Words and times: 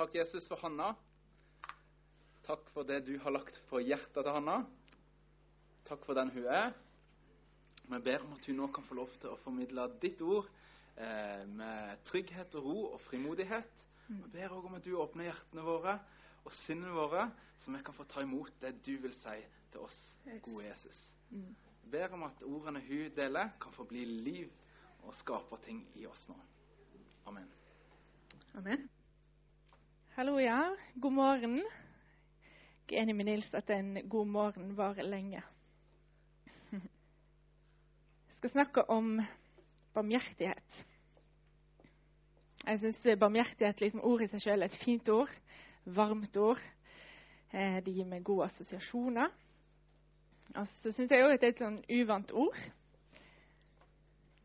Takk, 0.00 0.14
Jesus, 0.14 0.46
for 0.48 0.56
Hanna. 0.56 0.94
Takk 2.46 2.70
for 2.72 2.88
det 2.88 3.02
du 3.04 3.18
har 3.20 3.34
lagt 3.34 3.58
på 3.68 3.82
hjertet 3.84 4.16
til 4.16 4.32
Hanna. 4.32 4.54
Takk 5.84 6.06
for 6.06 6.16
den 6.16 6.30
hun 6.32 6.46
er. 6.48 6.70
Vi 7.84 7.98
ber 8.06 8.22
om 8.24 8.30
at 8.32 8.46
hun 8.48 8.56
nå 8.62 8.68
kan 8.72 8.86
få 8.86 8.94
lov 8.96 9.10
til 9.20 9.34
å 9.34 9.36
formidle 9.42 9.84
ditt 10.00 10.22
ord 10.24 10.46
eh, 10.96 11.42
med 11.52 12.00
trygghet 12.08 12.56
og 12.56 12.64
ro 12.64 12.76
og 12.94 12.96
frimodighet. 13.10 13.82
Vi 14.06 14.30
ber 14.32 14.54
òg 14.56 14.70
om 14.70 14.78
at 14.78 14.88
du 14.88 14.94
åpner 14.96 15.28
hjertene 15.28 15.64
våre 15.66 15.98
og 16.46 16.54
sinnene 16.56 16.94
våre, 16.96 17.26
så 17.60 17.74
vi 17.74 17.82
kan 17.84 17.96
få 17.98 18.06
ta 18.08 18.24
imot 18.24 18.56
det 18.62 18.70
du 18.86 18.94
vil 19.02 19.12
si 19.12 19.34
til 19.74 19.84
oss, 19.84 19.98
gode 20.46 20.62
Jesus. 20.64 21.02
Vi 21.28 21.92
ber 21.92 22.16
om 22.16 22.24
at 22.30 22.40
ordene 22.48 22.80
hun 22.86 23.12
deler, 23.20 23.52
kan 23.60 23.76
få 23.76 23.84
bli 23.92 24.06
liv 24.08 24.48
og 25.02 25.12
skape 25.20 25.60
ting 25.68 25.84
i 26.00 26.08
oss 26.08 26.24
nå. 26.32 26.38
Amen. 27.28 27.52
Amen. 28.56 28.88
Hallo, 30.20 30.38
ja. 30.38 30.74
God 31.00 31.12
morgen. 31.16 31.54
Jeg 32.90 32.98
er 32.98 33.02
enig 33.06 33.14
med 33.16 33.24
Nils 33.24 33.54
at 33.56 33.70
en 33.72 33.94
god 34.10 34.26
morgen 34.28 34.74
varer 34.76 35.06
lenge. 35.08 35.40
Jeg 36.72 38.34
skal 38.36 38.50
snakke 38.50 38.84
om 38.90 39.22
barmhjertighet. 39.94 40.84
Jeg 42.66 42.82
syns 42.82 43.00
barmhjertighet, 43.20 43.80
liksom 43.80 44.04
ordet 44.04 44.28
i 44.28 44.34
seg 44.34 44.42
selv, 44.44 44.62
er 44.62 44.68
et 44.68 44.76
fint 44.84 45.08
ord. 45.08 45.32
Varmt 45.86 46.36
ord. 46.36 46.60
Eh, 47.54 47.80
det 47.80 47.96
gir 47.96 48.12
meg 48.12 48.24
gode 48.24 48.50
assosiasjoner. 48.52 49.32
Og 50.52 50.68
så 50.68 50.92
syns 50.92 51.16
jeg 51.16 51.24
òg 51.24 51.38
at 51.38 51.40
det 51.40 51.48
er 51.48 51.56
et 51.56 51.64
sånn 51.64 51.80
uvant 51.88 52.36
ord. 52.44 52.60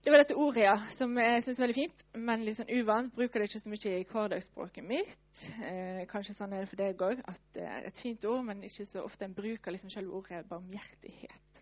Det 0.06 0.12
var 0.12 0.22
dette 0.22 0.36
ordet, 0.38 0.62
ja, 0.62 0.74
som 0.94 1.16
jeg 1.18 1.42
syns 1.42 1.58
er 1.58 1.64
veldig 1.64 1.76
fint, 1.80 2.02
men 2.14 2.44
litt 2.46 2.60
sånn 2.60 2.68
uvant. 2.78 3.08
Bruker 3.18 3.42
det 3.42 3.48
ikke 3.48 3.60
så 3.64 3.72
mye 3.72 3.94
i 3.98 4.04
hverdagsspråket 4.06 4.86
mitt. 4.86 5.46
Eh, 5.66 6.04
kanskje 6.12 6.36
sånn 6.38 6.52
er 6.54 6.62
det 6.62 6.68
for 6.70 6.78
deg 6.78 7.00
òg, 7.02 7.24
at 7.26 7.40
det 7.56 7.64
er 7.66 7.88
et 7.88 8.02
fint 8.04 8.28
ord, 8.30 8.44
men 8.46 8.60
ikke 8.68 8.84
så 8.86 9.02
ofte 9.02 9.26
en 9.26 9.34
bruker 9.34 9.74
liksom 9.74 9.90
selve 9.90 10.14
ordet 10.14 10.44
barmhjertighet. 10.52 11.58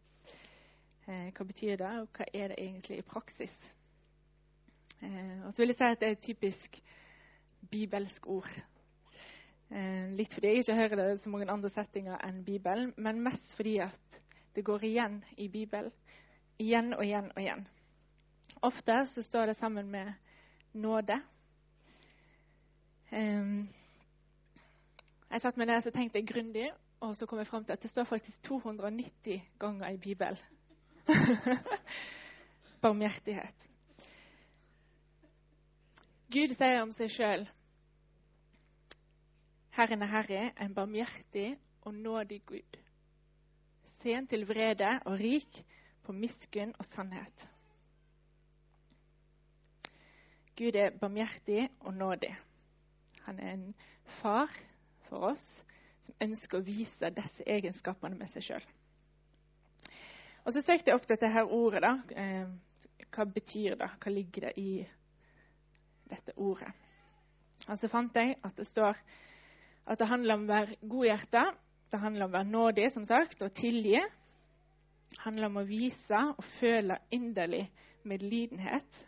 Eh, 1.08 1.30
hva 1.30 1.45
betyr 1.47 1.80
det, 1.80 1.91
og 2.02 2.19
hva 2.19 2.27
er 2.33 2.52
det 2.52 2.58
egentlig 2.59 2.97
i 3.00 3.05
praksis? 3.13 3.53
Eh, 5.00 5.45
og 5.45 5.53
så 5.53 5.63
vil 5.63 5.72
jeg 5.72 5.78
si 5.80 5.88
at 5.88 6.02
det 6.02 6.09
er 6.09 6.17
et 6.17 6.25
typisk 6.28 6.81
bibelsk 7.72 8.28
ord. 8.28 8.57
Eh, 9.72 10.09
litt 10.19 10.35
fordi 10.35 10.52
jeg 10.52 10.66
ikke 10.66 10.75
hører 10.81 11.00
det 11.00 11.05
i 11.13 11.22
så 11.23 11.31
mange 11.31 11.47
andre 11.47 11.72
settinger 11.78 12.19
enn 12.28 12.44
Bibelen, 12.44 12.91
men 12.97 13.23
mest 13.23 13.55
fordi 13.55 13.78
at 13.88 14.19
det 14.59 14.66
går 14.67 14.83
igjen 14.89 15.22
i 15.39 15.47
Bibelen. 15.47 15.95
Igjen 16.59 16.91
og 16.91 17.05
igjen 17.07 17.31
og 17.31 17.41
igjen. 17.41 17.66
Ofte 18.64 19.06
så 19.06 19.22
står 19.22 19.45
det 19.45 19.56
sammen 19.59 19.89
med 19.92 20.14
nåde. 20.73 21.19
Um, 23.11 23.69
jeg 25.31 25.42
satt 25.42 25.58
med 25.58 25.67
det 25.67 25.81
og 25.88 25.94
tenkte 25.94 26.19
jeg 26.19 26.28
grundig, 26.28 26.69
og 27.00 27.16
så 27.16 27.25
kom 27.25 27.38
jeg 27.38 27.47
fram 27.47 27.66
til 27.66 27.73
at 27.73 27.81
det 27.84 27.89
står 27.91 28.03
faktisk 28.03 28.41
290 28.44 29.41
ganger 29.59 29.89
i 29.89 29.97
Bibelen. 29.97 30.38
Barmhjertighet. 32.81 33.69
Gud 36.31 36.56
sier 36.56 36.80
om 36.81 36.91
seg 36.95 37.11
sjøl 37.14 37.44
Herren 39.73 40.06
er 40.06 40.09
Herre, 40.09 40.44
en 40.61 40.73
barmhjertig 40.73 41.58
og 41.81 41.94
nådig 41.94 42.39
Gud. 42.45 42.80
Sen 44.03 44.28
til 44.28 44.47
vrede 44.47 45.00
og 45.06 45.19
rik 45.19 45.66
på 46.03 46.11
miskunn 46.11 46.73
og 46.80 46.86
sannhet. 46.86 47.52
Gud 50.55 50.75
er 50.77 50.93
barmhjertig 51.01 51.69
og 51.79 51.93
nådig. 51.93 52.35
Han 53.25 53.39
er 53.39 53.53
en 53.53 53.73
far 54.19 54.51
for 55.07 55.31
oss 55.31 55.45
som 56.05 56.15
ønsker 56.21 56.59
å 56.59 56.65
vise 56.65 57.09
disse 57.15 57.45
egenskapene 57.49 58.17
med 58.19 58.29
seg 58.29 58.45
sjøl. 58.45 58.67
Og 60.43 60.53
så 60.53 60.61
søkte 60.61 60.91
jeg 60.91 60.99
opp 60.99 61.07
dette 61.09 61.29
her 61.31 61.47
ordet. 61.47 61.81
da. 61.81 61.94
Eh, 62.19 63.07
hva 63.13 63.25
betyr 63.25 63.78
det? 63.79 63.89
Hva 64.03 64.11
ligger 64.11 64.50
det 64.50 64.53
i 64.59 64.72
dette 66.11 66.35
ordet? 66.35 66.69
Og 67.69 67.78
så 67.79 67.88
fant 67.88 68.16
jeg 68.19 68.35
at 68.44 68.57
det 68.59 68.67
står 68.67 68.99
at 69.88 69.99
det 69.99 70.09
handler 70.09 70.38
om 70.38 70.44
å 70.45 70.51
være 70.51 70.78
godhjerta. 70.81 71.45
Det 71.91 72.01
handler 72.01 72.25
om 72.25 72.33
å 72.33 72.38
være 72.38 72.51
nådig, 72.51 72.91
som 72.91 73.05
sagt, 73.07 73.41
og 73.41 73.55
tilgi. 73.55 73.97
Det 75.13 75.23
handler 75.23 75.49
om 75.49 75.57
å 75.61 75.66
vise 75.67 76.19
og 76.33 76.45
føle 76.59 76.99
inderlig 77.13 77.66
medlidenhet 78.03 79.03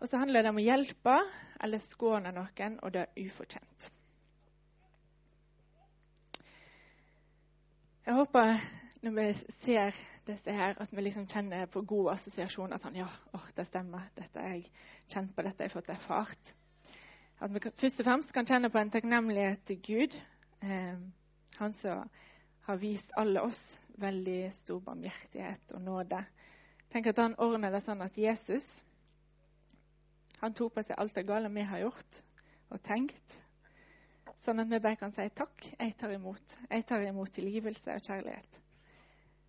og 0.00 0.08
så 0.08 0.20
handler 0.20 0.42
det 0.42 0.52
om 0.52 0.60
å 0.60 0.64
hjelpe 0.64 1.18
eller 1.64 1.82
skåne 1.82 2.32
noen, 2.34 2.78
og 2.82 2.94
det 2.94 3.04
er 3.04 3.26
ufortjent. 3.26 3.90
Jeg 8.04 8.18
håper 8.18 8.58
når 9.04 9.12
vi 9.16 9.54
ser 9.64 9.96
disse 10.26 10.52
her, 10.52 10.76
at 10.80 10.92
vi 10.92 11.02
liksom 11.04 11.26
kjenner 11.28 11.66
på 11.72 11.82
god 11.88 12.14
assosiasjon 12.14 12.72
at 12.72 12.84
sånn, 12.84 12.96
ja, 12.96 13.08
oh, 13.36 13.46
det 13.56 13.66
stemmer, 13.68 14.06
dette 14.16 14.40
har 14.40 14.54
jeg 14.56 14.68
kjent 15.12 15.34
på, 15.36 15.44
dette 15.44 15.60
har 15.60 15.68
jeg 15.68 15.74
fått 15.74 15.90
erfart. 15.92 16.52
At 17.44 17.52
vi 17.52 17.60
først 17.68 18.00
og 18.00 18.08
fremst 18.08 18.32
kan 18.32 18.48
kjenne 18.48 18.70
på 18.72 18.80
en 18.80 18.92
takknemlighet 18.94 19.64
til 19.68 19.80
Gud. 19.84 20.16
Eh, 20.64 21.00
han 21.58 21.76
som 21.76 22.08
har 22.64 22.80
vist 22.80 23.12
alle 23.20 23.42
oss 23.44 23.62
veldig 24.00 24.52
stor 24.56 24.80
barmhjertighet 24.84 25.74
og 25.76 25.84
nåde. 25.84 26.22
Tenk 26.92 27.10
at 27.12 27.20
han 27.20 27.36
ordner 27.42 27.74
det 27.74 27.82
sånn 27.84 28.02
at 28.04 28.16
Jesus 28.18 28.68
han 30.40 30.54
tok 30.54 30.74
på 30.74 30.84
seg 30.84 30.98
alt 30.98 31.14
det 31.16 31.26
gale 31.28 31.50
vi 31.52 31.64
har 31.68 31.84
gjort 31.84 32.20
og 32.74 32.82
tenkt. 32.84 33.38
Sånn 34.44 34.60
at 34.60 34.68
vi 34.68 34.80
bare 34.82 34.98
kan 35.00 35.12
si 35.14 35.24
takk. 35.32 35.66
Jeg 35.78 35.94
tar 35.96 36.12
imot. 36.12 36.56
Jeg 36.68 36.84
tar 36.88 37.04
imot 37.06 37.32
tilgivelse 37.32 37.94
og 37.94 38.08
kjærlighet. 38.08 38.58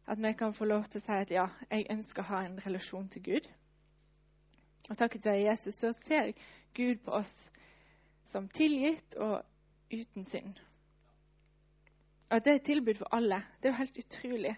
At 0.07 0.22
vi 0.22 0.31
kan 0.38 0.53
få 0.53 0.68
lov 0.69 0.85
til 0.88 1.01
å 1.01 1.06
si 1.06 1.18
at 1.18 1.31
ja, 1.34 1.47
jeg 1.72 1.88
ønsker 1.91 2.24
å 2.24 2.29
ha 2.29 2.44
en 2.45 2.59
relasjon 2.63 3.09
til 3.12 3.25
Gud. 3.25 3.50
Og 4.90 4.97
takket 4.97 5.25
være 5.25 5.47
Jesus 5.47 5.81
så 5.81 5.91
ser 6.06 6.31
Gud 6.78 7.01
på 7.03 7.16
oss 7.18 7.34
som 8.29 8.47
tilgitt 8.50 9.18
og 9.22 9.41
uten 9.91 10.25
synd. 10.25 10.62
Og 12.29 12.45
det 12.45 12.51
er 12.51 12.59
et 12.59 12.69
tilbud 12.69 13.01
for 13.01 13.16
alle. 13.16 13.41
Det 13.59 13.69
er 13.69 13.74
jo 13.74 13.81
helt 13.81 14.00
utrolig. 14.01 14.53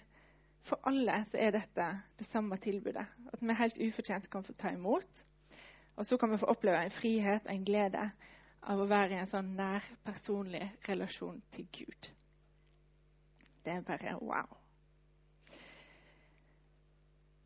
For 0.67 0.79
alle 0.89 1.17
så 1.31 1.39
er 1.39 1.55
dette 1.55 1.87
det 2.19 2.27
samme 2.27 2.57
tilbudet. 2.59 3.05
At 3.33 3.41
vi 3.41 3.55
helt 3.55 3.81
ufortjent 3.87 4.29
kan 4.31 4.43
få 4.43 4.53
ta 4.53 4.71
imot. 4.75 5.23
Og 5.97 6.06
så 6.06 6.18
kan 6.18 6.31
vi 6.31 6.38
få 6.38 6.46
oppleve 6.53 6.84
en 6.85 6.94
frihet, 6.94 7.47
en 7.50 7.66
glede, 7.66 8.03
av 8.68 8.80
å 8.80 8.88
være 8.90 9.16
i 9.16 9.19
en 9.22 9.30
sånn 9.30 9.53
nær, 9.58 9.85
personlig 10.06 10.63
relasjon 10.88 11.40
til 11.56 11.68
Gud. 11.74 12.09
Det 13.66 13.74
er 13.74 13.85
bare 13.85 14.16
wow. 14.22 14.58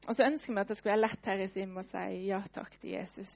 Og 0.07 0.17
så 0.17 0.25
ønsker 0.25 0.53
vi 0.53 0.61
at 0.63 0.71
det 0.71 0.77
skal 0.79 0.95
være 0.95 1.03
lett 1.03 1.27
her 1.29 1.43
i 1.43 1.49
Sim 1.53 1.77
å 1.77 1.85
si 1.85 2.05
ja 2.25 2.41
takk 2.53 2.73
til 2.81 2.95
Jesus 2.95 3.31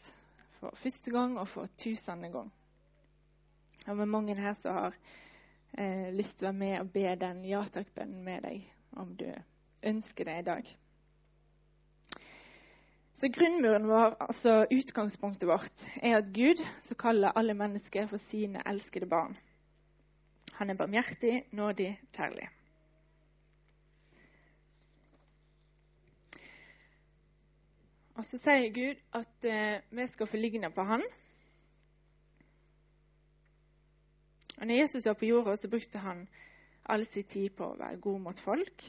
for 0.59 0.75
første 0.81 1.13
gang 1.13 1.37
og 1.37 1.47
for 1.51 1.69
tusende 1.79 2.31
gang. 2.33 2.49
Og 3.85 3.99
med 3.99 4.09
mange 4.09 4.35
her 4.39 4.55
som 4.57 4.79
har 4.79 4.97
eh, 5.77 6.09
lyst 6.15 6.39
til 6.39 6.47
å 6.47 6.49
være 6.49 6.59
med 6.59 6.79
og 6.79 6.89
be 6.95 7.11
den 7.21 7.43
ja 7.45 7.61
takk-bønnen 7.69 8.23
med 8.25 8.47
deg, 8.47 8.65
om 8.97 9.13
du 9.15 9.29
ønsker 9.85 10.25
det 10.25 10.39
i 10.41 10.47
dag. 10.49 10.73
Så 13.15 13.29
grunnmuren 13.31 13.87
vår, 13.87 14.17
altså 14.19 14.65
utgangspunktet 14.71 15.47
vårt, 15.47 15.85
er 16.03 16.17
at 16.17 16.33
Gud, 16.35 16.59
som 16.83 16.97
kaller 16.99 17.31
alle 17.39 17.53
mennesker 17.55 18.09
for 18.11 18.19
sine 18.19 18.59
elskede 18.67 19.07
barn. 19.07 19.37
Han 20.59 20.69
er 20.69 20.79
barmhjertig, 20.79 21.45
nådig, 21.51 21.93
kjærlig. 22.15 22.49
Og 28.15 28.27
så 28.27 28.39
sier 28.39 28.67
Gud 28.75 28.99
at 29.15 29.47
eh, 29.47 29.79
vi 29.91 30.07
skal 30.11 30.27
få 30.27 30.39
ligne 30.39 30.71
på 30.71 30.83
Han. 30.83 31.03
Og 34.57 34.67
når 34.67 34.81
Jesus 34.81 35.05
var 35.05 35.13
på 35.19 35.25
jorda, 35.25 35.55
så 35.55 35.71
brukte 35.71 35.99
han 35.99 36.27
all 36.85 37.03
sin 37.05 37.23
tid 37.23 37.49
på 37.55 37.71
å 37.71 37.79
være 37.79 37.99
god 37.99 38.21
mot 38.27 38.39
folk. 38.39 38.87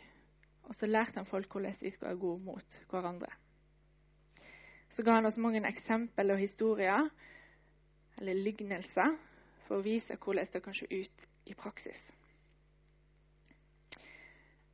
Og 0.66 0.74
så 0.74 0.86
lærte 0.86 1.18
han 1.18 1.26
folk 1.26 1.50
hvordan 1.52 1.74
de 1.80 1.90
skal 1.90 2.12
være 2.12 2.22
gode 2.22 2.44
mot 2.44 2.78
hverandre. 2.90 3.30
Så 4.90 5.02
ga 5.02 5.18
han 5.18 5.26
oss 5.26 5.36
mange 5.36 5.62
eksempler 5.68 6.34
og 6.34 6.40
historier, 6.40 7.08
eller 8.18 8.34
lignelser, 8.34 9.16
for 9.66 9.78
å 9.78 9.84
vise 9.84 10.16
hvordan 10.16 10.48
det 10.52 10.62
kan 10.64 10.74
se 10.74 10.86
ut 10.88 11.26
i 11.46 11.54
praksis. 11.54 12.00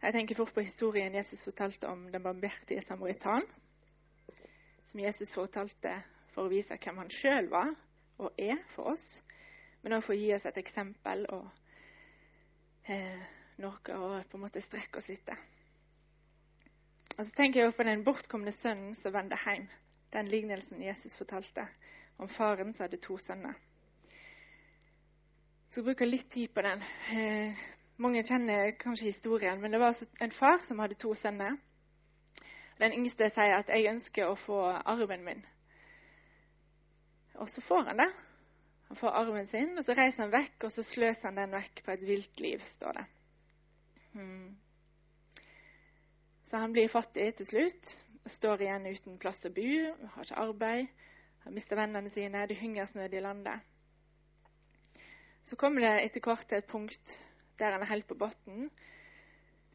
Jeg 0.03 0.15
tenker 0.17 0.35
fort 0.35 0.55
på 0.55 0.65
historien 0.67 1.15
Jesus 1.15 1.45
fortalte 1.45 1.89
om 1.89 2.09
den 2.11 2.23
barmhjertige 2.23 2.83
samaritan. 2.83 3.45
Som 4.91 5.01
Jesus 5.01 5.33
fortalte 5.33 5.95
for 6.35 6.45
å 6.47 6.51
vise 6.51 6.77
hvem 6.77 6.99
han 6.99 7.13
sjøl 7.13 7.49
var 7.53 7.71
og 8.19 8.35
er 8.39 8.59
for 8.75 8.97
oss. 8.97 9.05
Men 9.83 9.95
også 9.97 10.09
for 10.09 10.17
å 10.17 10.19
gi 10.19 10.33
oss 10.35 10.49
et 10.51 10.59
eksempel 10.59 11.23
og 11.31 11.47
eh, 12.91 13.23
noe 13.63 13.95
å 13.95 14.11
på 14.27 14.39
en 14.39 14.45
måte 14.45 14.63
strekke 14.65 14.99
oss 14.99 15.11
etter. 15.15 15.39
Og 17.19 17.23
så 17.23 17.31
tenker 17.37 17.63
jeg 17.63 17.77
på 17.77 17.87
den 17.87 18.03
bortkomne 18.05 18.53
sønnen 18.57 18.97
som 18.99 19.15
vender 19.15 19.39
hjem 19.47 19.69
den 20.13 20.29
lignelsen 20.29 20.83
Jesus 20.83 21.17
fortalte 21.17 21.67
om 22.19 22.29
faren 22.29 22.73
som 22.73 22.85
hadde 22.85 23.01
to 23.03 23.19
sønner. 23.19 23.55
skal 25.71 25.85
bruke 25.85 26.05
litt 26.05 26.31
tid 26.31 26.53
på 26.55 26.63
den. 26.63 26.83
Eh, 27.17 27.61
mange 27.97 28.23
kjenner 28.23 28.75
kanskje 28.77 29.09
historien, 29.09 29.61
men 29.61 29.73
det 29.73 29.81
var 29.81 29.87
altså 29.87 30.07
en 30.21 30.31
far 30.31 30.61
som 30.67 30.79
hadde 30.79 30.99
to 31.01 31.15
sønner. 31.15 31.57
Den 32.79 32.93
yngste 32.93 33.31
sier 33.31 33.57
at 33.57 33.69
'jeg 33.69 33.89
ønsker 33.91 34.27
å 34.27 34.35
få 34.35 34.61
arven 34.85 35.25
min'. 35.25 35.47
Og 37.35 37.49
så 37.51 37.61
får 37.61 37.83
han 37.83 37.99
det. 37.99 38.13
Han 38.89 38.97
får 38.97 39.09
arven 39.09 39.47
sin, 39.47 39.79
og 39.79 39.85
så 39.85 39.95
reiser 39.95 40.23
han 40.23 40.33
vekk, 40.33 40.65
og 40.65 40.73
så 40.73 40.83
sløser 40.83 41.25
han 41.29 41.37
den 41.37 41.53
vekk 41.53 41.85
på 41.85 41.91
et 41.91 42.07
vilt 42.07 42.41
liv, 42.41 42.61
står 42.61 42.93
det. 42.93 43.05
Hmm. 44.13 44.57
Så 46.43 46.59
han 46.59 46.73
blir 46.73 46.89
fattig 46.89 47.35
til 47.35 47.47
slutt 47.47 47.99
står 48.27 48.63
igjen 48.63 48.87
uten 48.87 49.19
plass 49.19 49.45
å 49.47 49.51
bo, 49.55 49.69
har 50.15 50.27
ikke 50.27 50.43
arbeid, 50.43 50.89
har 51.45 51.55
mista 51.55 51.79
vennene 51.79 52.11
sine, 52.15 52.45
er 52.45 52.61
hungersnød 52.61 53.15
i 53.15 53.23
landet. 53.23 53.69
Så 55.43 55.59
kommer 55.59 55.83
det 55.83 56.05
etter 56.05 56.23
hvert 56.23 56.47
til 56.49 56.61
et 56.61 56.71
punkt 56.71 57.17
der 57.59 57.75
han 57.75 57.83
er 57.83 57.91
helt 57.91 58.07
på 58.07 58.15
bunnen, 58.19 58.71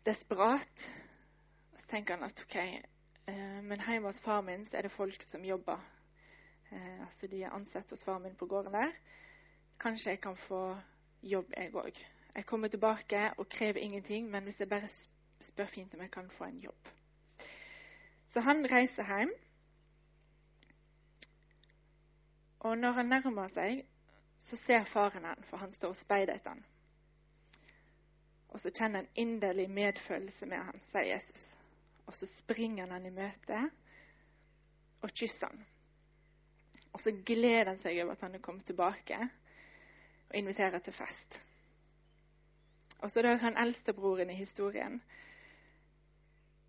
desperat. 0.07 0.87
Så 1.77 1.87
tenker 1.91 2.15
han 2.15 2.23
at 2.27 2.39
OK, 2.43 2.55
eh, 2.55 3.59
men 3.63 3.83
hjemme 3.83 4.07
hos 4.07 4.21
far 4.23 4.41
min 4.41 4.65
så 4.65 4.77
er 4.77 4.87
det 4.87 4.95
folk 4.95 5.23
som 5.27 5.45
jobber. 5.45 5.83
Eh, 6.71 7.01
altså 7.05 7.27
De 7.27 7.43
er 7.43 7.55
ansatt 7.55 7.91
hos 7.91 8.03
far 8.03 8.19
min 8.19 8.35
på 8.35 8.45
gården 8.45 8.73
der. 8.73 8.95
Kanskje 9.79 10.15
jeg 10.15 10.21
kan 10.21 10.37
få 10.37 10.77
jobb, 11.21 11.51
jeg 11.57 11.75
òg. 11.75 11.99
Jeg 12.35 12.45
kommer 12.45 12.67
tilbake 12.67 13.31
og 13.37 13.49
krever 13.49 13.79
ingenting, 13.79 14.31
men 14.31 14.43
hvis 14.43 14.59
jeg 14.59 14.69
bare 14.69 14.89
spør 15.39 15.65
fint 15.65 15.93
om 15.93 16.01
jeg 16.01 16.11
kan 16.11 16.29
få 16.29 16.43
en 16.43 16.59
jobb. 16.59 16.89
Så 18.27 18.43
han 18.43 18.65
reiser 18.71 19.07
hjem. 19.07 19.33
Og 22.59 22.77
når 22.77 22.97
han 22.97 23.13
nærmer 23.13 23.53
seg, 23.53 23.85
så 24.39 24.57
ser 24.59 24.85
faren 24.89 25.25
han, 25.25 25.43
for 25.49 25.57
han 25.61 25.71
står 25.71 25.93
og 25.93 25.99
speider 25.99 26.35
etter 26.35 26.55
han. 26.55 26.65
Og 28.49 28.61
så 28.61 28.71
kjenner 28.71 29.03
han 29.03 29.09
inderlig 29.15 29.69
medfølelse 29.69 30.45
med 30.45 30.63
han, 30.69 30.83
sier 30.91 31.09
Jesus. 31.13 31.49
Og 32.07 32.15
så 32.15 32.27
springer 32.29 32.85
han 32.85 32.95
han 32.95 33.09
i 33.09 33.15
møte 33.15 33.63
og 35.01 35.11
kysser 35.13 35.51
han. 35.51 35.65
Og 36.93 37.01
så 37.03 37.11
gleder 37.25 37.69
han 37.69 37.81
seg 37.81 37.99
over 38.01 38.15
at 38.15 38.23
han 38.25 38.35
er 38.35 38.41
kommet 38.43 38.65
tilbake, 38.65 39.19
og 40.29 40.35
inviterer 40.35 40.79
til 40.83 40.93
fest. 40.93 41.37
Og 42.99 43.11
så 43.11 43.21
dør 43.21 43.37
han 43.37 43.57
eldstebroren 43.61 44.29
i 44.33 44.39
historien 44.39 45.01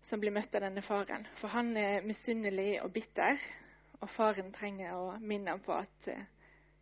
som 0.09 0.19
blir 0.19 0.33
møtt 0.33 0.55
av 0.57 0.63
denne 0.65 0.81
faren. 0.81 1.27
For 1.37 1.53
han 1.53 1.75
er 1.77 2.05
misunnelig 2.05 2.79
og 2.81 2.93
bitter, 2.95 3.37
og 4.01 4.09
faren 4.09 4.49
trenger 4.55 4.95
å 4.97 5.17
minne 5.21 5.53
ham 5.53 5.61
på 5.61 5.75
at 5.75 6.09
eh, 6.09 6.23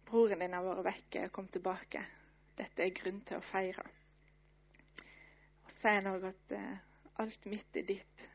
broren 0.07 0.39
din 0.43 0.55
har 0.55 0.63
vært 0.63 0.85
vekke 0.87 1.25
og 1.27 1.33
kom 1.35 1.49
tilbake. 1.51 2.03
Dette 2.57 2.85
er 2.85 2.95
grunn 2.95 3.19
til 3.27 3.39
å 3.39 3.45
feire. 3.45 3.83
Og 5.65 5.73
sier 5.75 5.99
han 5.99 6.11
òg 6.13 6.29
at 6.29 6.55
eh, 6.55 6.77
alt 7.19 7.49
mitt 7.51 7.81
er 7.81 7.87
ditt. 7.89 8.27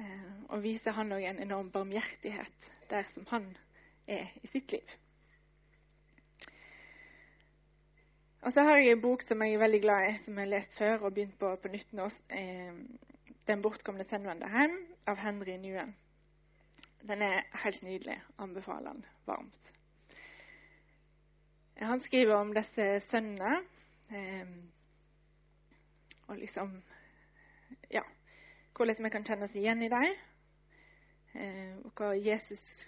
Eh, 0.00 0.32
og 0.48 0.64
viser 0.64 0.96
han 0.96 1.14
òg 1.14 1.28
en 1.28 1.44
enorm 1.44 1.70
barmhjertighet 1.70 2.72
der 2.90 3.06
som 3.14 3.28
han 3.30 3.52
er 4.10 4.32
i 4.42 4.50
sitt 4.50 4.74
liv. 4.74 4.96
Og 8.40 8.54
så 8.56 8.64
har 8.64 8.80
jeg 8.80 8.96
en 8.96 9.02
bok 9.04 9.22
som 9.22 9.42
jeg 9.44 9.54
er 9.54 9.60
veldig 9.62 9.82
glad 9.84 10.08
i, 10.08 10.18
som 10.24 10.34
jeg 10.34 10.46
har 10.46 10.54
lest 10.56 10.74
før 10.78 11.06
og 11.06 11.14
begynt 11.14 11.38
på 11.38 11.52
på 11.60 11.70
nytt 11.70 11.92
nå. 11.94 12.08
'Den 13.46 13.62
bortkomne 13.62 14.04
sønn 14.04 14.26
hjem' 14.26 14.78
av 15.06 15.16
Henry 15.16 15.56
Nguyen. 15.56 15.96
Den 17.08 17.22
er 17.22 17.42
helt 17.64 17.82
nydelig. 17.82 18.20
Anbefaler 18.38 18.92
den 18.92 19.04
varmt. 19.26 19.72
Han 21.80 22.00
skriver 22.00 22.34
om 22.34 22.54
disse 22.54 23.00
sønnene. 23.00 23.62
Eh, 24.10 24.48
og 26.28 26.36
liksom 26.36 26.82
Ja. 27.90 28.02
Hvordan 28.76 29.04
vi 29.04 29.10
kan 29.10 29.24
kjenne 29.24 29.44
oss 29.44 29.54
igjen 29.56 29.82
i 29.82 29.88
dem. 29.88 30.14
Eh, 31.34 31.76
og 31.84 31.92
hva 31.96 32.12
Jesus 32.16 32.86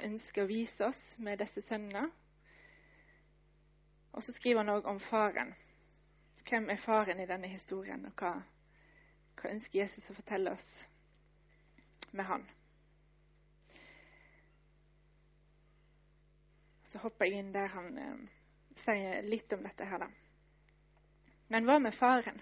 ønsker 0.00 0.42
å 0.42 0.46
vise 0.46 0.86
oss 0.86 1.18
med 1.18 1.38
disse 1.38 1.60
sønnene. 1.60 2.10
Og 4.12 4.22
så 4.22 4.32
skriver 4.32 4.62
han 4.62 4.74
òg 4.76 4.86
om 4.86 5.00
faren. 5.00 5.54
Hvem 6.48 6.70
er 6.70 6.76
faren 6.76 7.20
i 7.20 7.26
denne 7.26 7.48
historien, 7.48 8.06
og 8.06 8.12
hva, 8.18 8.42
hva 9.40 9.52
ønsker 9.54 9.80
Jesus 9.80 10.10
å 10.10 10.16
fortelle 10.16 10.52
oss 10.52 10.68
med 12.12 12.26
han? 12.28 12.46
Så 16.90 17.00
hopper 17.04 17.28
jeg 17.28 17.40
inn 17.40 17.52
der 17.54 17.70
han 17.72 17.98
eh, 18.02 18.22
sier 18.82 19.22
litt 19.26 19.52
om 19.54 19.62
dette 19.64 19.86
her, 19.86 20.02
da. 20.02 20.08
Men 21.50 21.66
hva 21.66 21.78
med 21.82 21.94
faren? 21.94 22.40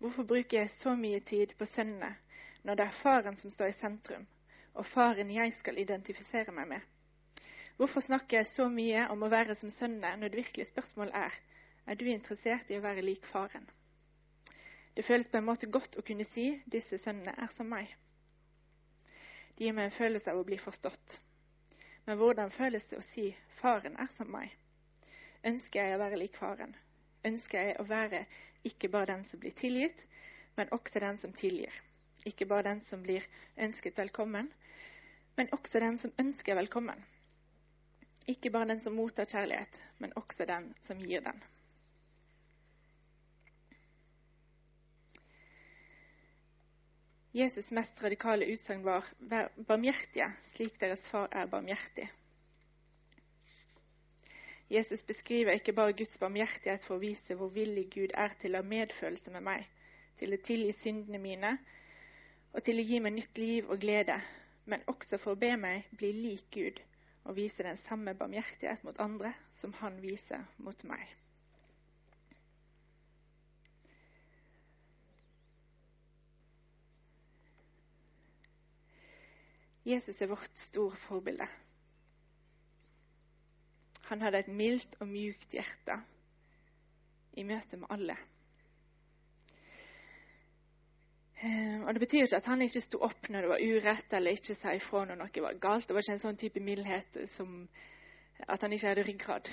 Hvorfor 0.00 0.24
bruker 0.24 0.62
jeg 0.62 0.72
så 0.72 0.94
mye 0.96 1.20
tid 1.20 1.52
på 1.60 1.68
sønnene 1.68 2.14
når 2.64 2.76
det 2.76 2.84
er 2.86 2.96
faren 3.02 3.36
som 3.40 3.52
står 3.52 3.72
i 3.72 3.76
sentrum, 3.76 4.26
og 4.76 4.88
faren 4.88 5.32
jeg 5.32 5.52
skal 5.58 5.80
identifisere 5.80 6.52
meg 6.56 6.70
med? 6.72 6.80
Hvorfor 7.76 8.04
snakker 8.04 8.40
jeg 8.40 8.48
så 8.48 8.68
mye 8.68 9.06
om 9.12 9.22
å 9.24 9.30
være 9.32 9.56
som 9.60 9.72
sønnene 9.72 10.16
når 10.20 10.32
det 10.32 10.42
virkelige 10.42 10.72
spørsmålet 10.72 11.16
er 11.16 11.38
er 11.86 11.96
du 12.00 12.04
interessert 12.12 12.68
i 12.70 12.76
å 12.76 12.84
være 12.84 13.04
lik 13.04 13.24
faren? 13.28 13.64
Det 15.00 15.06
føles 15.06 15.28
på 15.32 15.38
en 15.38 15.46
måte 15.48 15.64
godt 15.72 15.94
å 15.96 16.02
kunne 16.04 16.26
si 16.28 16.42
disse 16.68 16.98
sønnene 17.00 17.32
er 17.40 17.48
som 17.56 17.70
meg. 17.72 17.88
Det 19.56 19.64
gir 19.64 19.72
meg 19.72 19.86
en 19.88 19.94
følelse 19.96 20.28
av 20.28 20.40
å 20.42 20.44
bli 20.44 20.58
forstått. 20.60 21.14
Men 22.04 22.18
hvordan 22.20 22.50
føles 22.52 22.84
det 22.90 22.98
å 22.98 23.04
si 23.06 23.30
faren 23.62 23.94
er 23.96 24.10
som 24.12 24.28
meg? 24.28 24.52
Ønsker 25.48 25.88
jeg 25.88 25.96
å 25.96 26.02
være 26.02 26.18
lik 26.20 26.36
faren? 26.36 26.74
Ønsker 27.24 27.70
jeg 27.70 27.78
å 27.80 27.86
være 27.88 28.26
ikke 28.68 28.90
bare 28.92 29.08
den 29.14 29.24
som 29.30 29.40
blir 29.40 29.56
tilgitt, 29.56 30.02
men 30.60 30.68
også 30.76 31.00
den 31.06 31.20
som 31.22 31.32
tilgir. 31.32 31.80
Ikke 32.28 32.44
bare 32.50 32.66
den 32.68 32.84
som 32.90 33.00
blir 33.06 33.24
ønsket 33.56 33.96
velkommen, 34.02 34.52
men 35.40 35.48
også 35.56 35.80
den 35.80 35.96
som 36.04 36.12
ønsker 36.20 36.60
velkommen. 36.60 37.00
Ikke 38.28 38.52
bare 38.52 38.74
den 38.74 38.84
som 38.84 39.00
mottar 39.00 39.32
kjærlighet, 39.32 39.80
men 39.96 40.12
også 40.20 40.44
den 40.52 40.74
som 40.84 41.00
gir 41.00 41.24
den. 41.24 41.40
Jesus' 47.34 47.70
mest 47.70 48.02
radikale 48.02 48.46
utsagn 48.52 48.82
var 48.84 49.06
'vær 49.20 49.48
barmhjertige, 49.66 50.32
slik 50.54 50.80
deres 50.80 51.02
far 51.08 51.28
er 51.32 51.46
barmhjertig'. 51.46 52.10
Jesus 54.70 55.02
beskriver 55.02 55.52
ikke 55.52 55.72
bare 55.72 55.92
Guds 55.92 56.18
barmhjertighet 56.18 56.84
for 56.84 56.96
å 56.96 57.02
vise 57.02 57.34
hvor 57.34 57.48
villig 57.54 57.88
Gud 57.94 58.12
er 58.14 58.34
til 58.40 58.54
å 58.54 58.62
ha 58.62 58.66
medfølelse 58.66 59.30
med 59.30 59.42
meg, 59.46 59.64
til 60.18 60.34
å 60.34 60.42
tilgi 60.42 60.72
syndene 60.72 61.18
mine 61.18 61.58
og 62.52 62.62
til 62.66 62.78
å 62.78 62.86
gi 62.86 62.98
meg 62.98 63.14
nytt 63.14 63.38
liv 63.38 63.70
og 63.70 63.80
glede, 63.82 64.20
men 64.66 64.82
også 64.86 65.18
for 65.18 65.34
å 65.34 65.40
be 65.42 65.56
meg 65.56 65.86
bli 65.98 66.12
lik 66.12 66.50
Gud 66.54 66.82
og 67.24 67.36
vise 67.36 67.62
den 67.62 67.78
samme 67.86 68.14
barmhjertighet 68.14 68.84
mot 68.84 68.98
andre 68.98 69.34
som 69.62 69.72
han 69.82 70.02
viser 70.02 70.46
mot 70.58 70.84
meg. 70.84 71.19
Jesus 79.84 80.20
er 80.22 80.26
vårt 80.26 80.58
store 80.58 80.96
forbilde. 80.96 81.46
Han 84.10 84.20
hadde 84.20 84.38
et 84.38 84.48
mildt 84.48 84.96
og 85.00 85.08
mjukt 85.08 85.54
hjerte 85.54 86.00
i 87.38 87.44
møte 87.46 87.78
med 87.78 87.88
alle. 87.94 88.16
Eh, 91.42 91.80
og 91.80 91.94
Det 91.94 92.00
betyr 92.00 92.22
ikke 92.22 92.36
at 92.36 92.46
han 92.46 92.62
ikke 92.62 92.82
sto 92.84 92.98
opp 93.06 93.28
når 93.28 93.40
det 93.40 93.48
var 93.48 93.62
urett, 93.64 94.12
eller 94.12 94.36
ikke 94.36 94.54
sa 94.54 94.74
ifra 94.76 95.04
når 95.04 95.22
noe 95.22 95.44
var 95.46 95.60
galt. 95.62 95.88
Det 95.88 95.94
var 95.94 96.04
ikke 96.04 96.18
en 96.18 96.24
sånn 96.26 96.40
type 96.40 96.60
mildhet 96.60 97.20
som 97.32 97.68
at 98.48 98.60
han 98.60 98.72
ikke 98.72 98.88
hadde 98.88 99.06
ryggrad. 99.06 99.48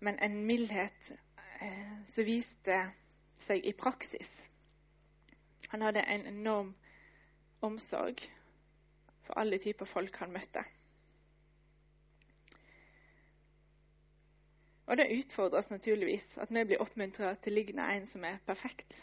Men 0.00 0.18
en 0.24 0.38
mildhet 0.46 1.12
eh, 1.60 1.92
som 2.14 2.24
viste 2.24 2.80
seg 3.44 3.66
i 3.66 3.74
praksis. 3.76 4.30
Han 5.68 5.82
hadde 5.82 6.06
en 6.06 6.26
enorm 6.26 6.74
omsorg 7.60 8.22
for 9.26 9.38
alle 9.42 9.58
typer 9.62 9.88
folk 9.90 10.16
han 10.22 10.32
møtte. 10.34 10.64
Og 14.86 14.96
det 14.96 15.10
utfordrer 15.18 15.58
oss 15.58 15.70
naturligvis 15.70 16.26
at 16.38 16.52
vi 16.54 16.62
blir 16.64 16.82
oppmuntra 16.82 17.34
til 17.42 17.52
å 17.52 17.58
ligne 17.58 17.86
en 17.96 18.06
som 18.06 18.24
er 18.24 18.38
perfekt. 18.46 18.94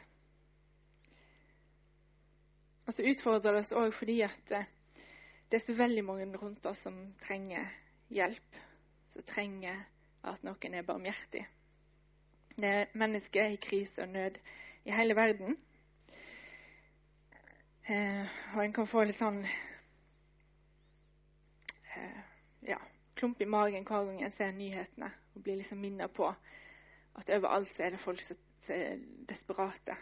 Og 2.88 2.94
så 2.96 3.04
utfordrer 3.08 3.52
det 3.52 3.64
oss 3.66 3.76
òg 3.76 3.92
fordi 3.96 4.22
at 4.24 4.56
eh, 4.56 4.70
det 5.52 5.60
er 5.60 5.66
så 5.66 5.76
veldig 5.78 6.04
mange 6.08 6.38
rundt 6.40 6.66
oss 6.66 6.86
som 6.88 6.96
trenger 7.22 7.68
hjelp. 8.10 8.62
Som 9.12 9.28
trenger 9.28 9.84
at 10.24 10.44
noen 10.44 10.74
er 10.74 10.88
barmhjertig. 10.88 11.44
Det 12.56 12.70
er 12.70 12.96
mennesker 12.98 13.52
i 13.52 13.60
krise 13.62 14.02
og 14.02 14.10
nød 14.16 14.40
i 14.86 14.96
hele 14.96 15.16
verden. 15.16 15.58
Eh, 17.88 18.28
og 18.56 18.64
en 18.64 18.74
kan 18.74 18.88
få 18.88 19.04
litt 19.04 19.20
sånn 19.20 19.44
ja, 22.68 22.80
klump 23.16 23.42
i 23.42 23.46
magen 23.46 23.86
hver 23.88 24.06
gang 24.06 24.22
jeg 24.22 24.32
ser 24.38 24.52
nyhetene 24.52 25.12
og 25.36 25.44
blir 25.44 25.60
liksom 25.60 25.82
minnet 25.82 26.12
på 26.12 26.30
at 27.16 27.30
overalt 27.30 27.70
så 27.76 27.84
er 27.84 27.94
det 27.94 28.02
folk 28.02 28.22
som, 28.22 28.38
er 28.70 28.98
desperate. 29.30 29.96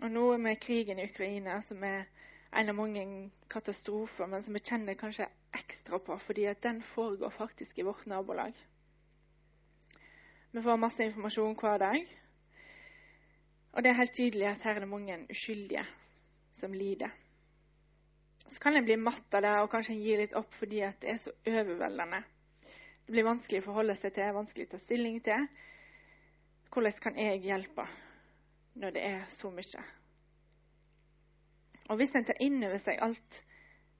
Og 0.00 0.10
nå 0.10 0.36
med 0.36 0.60
krigen 0.60 0.98
i 0.98 1.08
Ukraina, 1.08 1.60
som 1.62 1.82
er 1.84 2.04
en 2.56 2.68
av 2.68 2.76
mange 2.76 3.30
katastrofer, 3.50 4.28
men 4.30 4.42
som 4.42 4.54
vi 4.54 4.62
kjenner 4.62 4.96
kanskje 4.98 5.28
ekstra 5.56 5.98
på, 5.98 6.18
fordi 6.18 6.46
at 6.46 6.62
den 6.62 6.82
foregår 6.82 7.32
faktisk 7.34 7.78
i 7.78 7.84
vårt 7.84 8.06
nabolag. 8.06 8.54
Vi 10.52 10.62
får 10.62 10.76
masse 10.80 11.04
informasjon 11.04 11.56
hver 11.60 11.78
dag. 11.78 12.06
Og 13.72 13.82
det 13.82 13.90
er 13.90 13.98
helt 13.98 14.14
tydelig 14.14 14.46
at 14.48 14.62
her 14.64 14.76
er 14.76 14.84
det 14.84 14.88
mange 14.88 15.18
uskyldige 15.30 15.84
som 16.54 16.72
lider. 16.72 17.10
Så 18.48 18.62
kan 18.62 18.76
en 18.76 18.84
bli 18.84 18.96
matt 18.96 19.34
av 19.34 19.42
det 19.42 19.52
og 19.62 19.70
kanskje 19.72 19.98
gi 19.98 20.16
litt 20.20 20.34
opp 20.38 20.52
fordi 20.54 20.82
det 21.00 21.10
er 21.10 21.18
så 21.22 21.32
overveldende. 21.46 22.22
Det 23.06 23.14
blir 23.14 23.26
vanskelig 23.26 23.62
å 23.62 23.66
forholde 23.68 23.96
seg 23.98 24.14
til, 24.16 24.34
vanskelig 24.34 24.66
å 24.68 24.72
ta 24.74 24.80
stilling 24.82 25.20
til. 25.26 25.46
Hvordan 26.74 27.00
kan 27.02 27.18
jeg 27.18 27.42
hjelpe 27.46 27.86
når 28.82 28.94
det 28.96 29.04
er 29.08 29.20
så 29.32 29.50
mye? 29.54 29.84
Og 31.86 32.00
hvis 32.00 32.14
en 32.18 32.26
tar 32.26 32.42
inn 32.42 32.58
over 32.66 32.82
seg 32.82 32.98
alt 33.02 33.42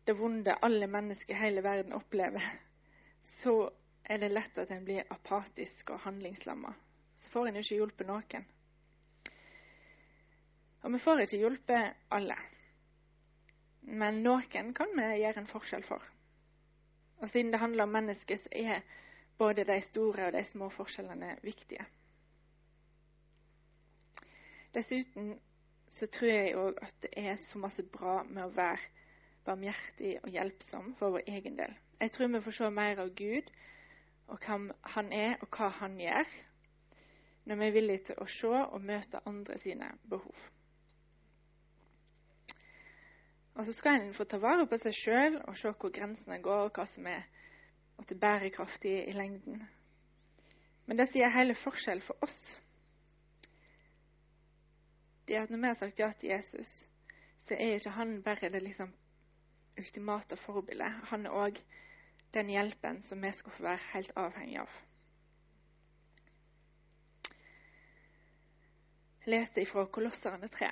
det 0.07 0.15
vonde 0.19 0.55
alle 0.63 0.87
mennesker 0.91 1.35
i 1.35 1.39
hele 1.39 1.63
verden 1.63 1.95
opplever, 1.95 2.43
så 3.39 3.71
er 4.07 4.21
det 4.23 4.33
lett 4.35 4.59
at 4.59 4.71
en 4.71 4.85
blir 4.87 5.07
apatisk 5.11 5.91
og 5.91 6.03
handlingslamma. 6.05 6.75
Så 7.17 7.31
får 7.31 7.49
en 7.49 7.59
jo 7.59 7.65
ikke 7.65 7.81
hjulpet 7.81 8.11
noen. 8.11 8.47
Og 10.83 10.93
vi 10.95 11.03
får 11.03 11.25
ikke 11.25 11.41
hjulpet 11.43 12.13
alle. 12.15 12.37
Men 13.87 14.23
noen 14.23 14.73
kan 14.75 14.93
vi 14.97 15.07
gjøre 15.23 15.43
en 15.43 15.51
forskjell 15.51 15.85
for. 15.87 16.03
Og 17.23 17.31
siden 17.31 17.53
det 17.55 17.61
handler 17.63 17.87
om 17.87 17.95
mennesker, 17.95 18.37
så 18.37 18.51
er 18.53 18.83
både 19.39 19.65
de 19.65 19.81
store 19.81 20.27
og 20.27 20.33
de 20.35 20.45
små 20.45 20.69
forskjellene 20.75 21.37
viktige. 21.43 21.87
Dessuten 24.75 25.37
så 25.89 26.07
tror 26.07 26.29
jeg 26.29 26.57
òg 26.59 26.83
at 26.83 26.95
det 27.03 27.13
er 27.17 27.37
så 27.41 27.59
masse 27.59 27.83
bra 27.83 28.23
med 28.27 28.43
å 28.45 28.53
være 28.57 28.83
barmhjertig 29.47 30.17
og 30.23 30.35
hjelpsom 30.35 30.91
for 30.99 31.15
vår 31.15 31.31
egen 31.31 31.57
del. 31.57 31.73
Jeg 32.01 32.13
tror 32.13 32.33
vi 32.35 32.43
får 32.45 32.59
se 32.59 32.71
mer 32.71 33.01
av 33.01 33.15
Gud 33.17 33.49
og 34.27 34.43
hvem 34.43 34.67
han 34.97 35.13
er, 35.15 35.37
og 35.41 35.49
hva 35.55 35.69
han 35.79 36.01
gjør, 36.01 36.27
når 37.47 37.57
vi 37.57 37.67
er 37.67 37.75
villige 37.77 38.05
til 38.09 38.19
å 38.19 38.27
se 38.27 38.51
og 38.51 38.83
møte 38.83 39.23
andre 39.31 39.59
sine 39.63 39.93
behov. 40.11 40.49
Og 43.57 43.65
så 43.65 43.73
skal 43.73 44.01
en 44.01 44.15
få 44.15 44.25
ta 44.29 44.37
vare 44.37 44.67
på 44.69 44.77
seg 44.77 44.95
sjøl 44.95 45.39
og 45.49 45.57
se 45.57 45.73
hvor 45.73 45.93
grensene 45.93 46.37
går, 46.45 46.67
og 46.69 46.77
hva 46.77 46.85
som 46.91 47.07
er 47.09 47.25
bærekraftig 48.21 49.09
i 49.09 49.15
lengden. 49.17 49.63
Men 50.87 51.01
det 51.01 51.09
sier 51.09 51.33
hele 51.33 51.57
forskjell 51.57 52.03
for 52.05 52.21
oss. 52.23 52.41
Det 55.27 55.41
at 55.41 55.51
Når 55.51 55.59
vi 55.59 55.67
har 55.67 55.75
sagt 55.75 55.99
ja 55.99 56.13
til 56.13 56.31
Jesus, 56.31 56.87
så 57.39 57.55
er 57.55 57.75
ikke 57.75 57.91
han 57.91 58.23
bare 58.23 58.53
det 58.53 58.63
liksom 58.63 58.93
ultimate 59.79 60.37
forbildet. 60.37 60.93
Han 61.11 61.27
er 61.27 61.31
òg 61.31 61.63
den 62.35 62.53
hjelpen 62.53 63.03
som 63.03 63.23
vi 63.23 63.33
skal 63.33 63.53
få 63.53 63.63
være 63.63 63.89
helt 63.93 64.13
avhengig 64.17 64.61
av. 64.61 64.81
Jeg 69.25 69.33
leste 69.33 69.63
ifra 69.63 69.87
Kolosserne 69.87 70.49
3. 70.49 70.71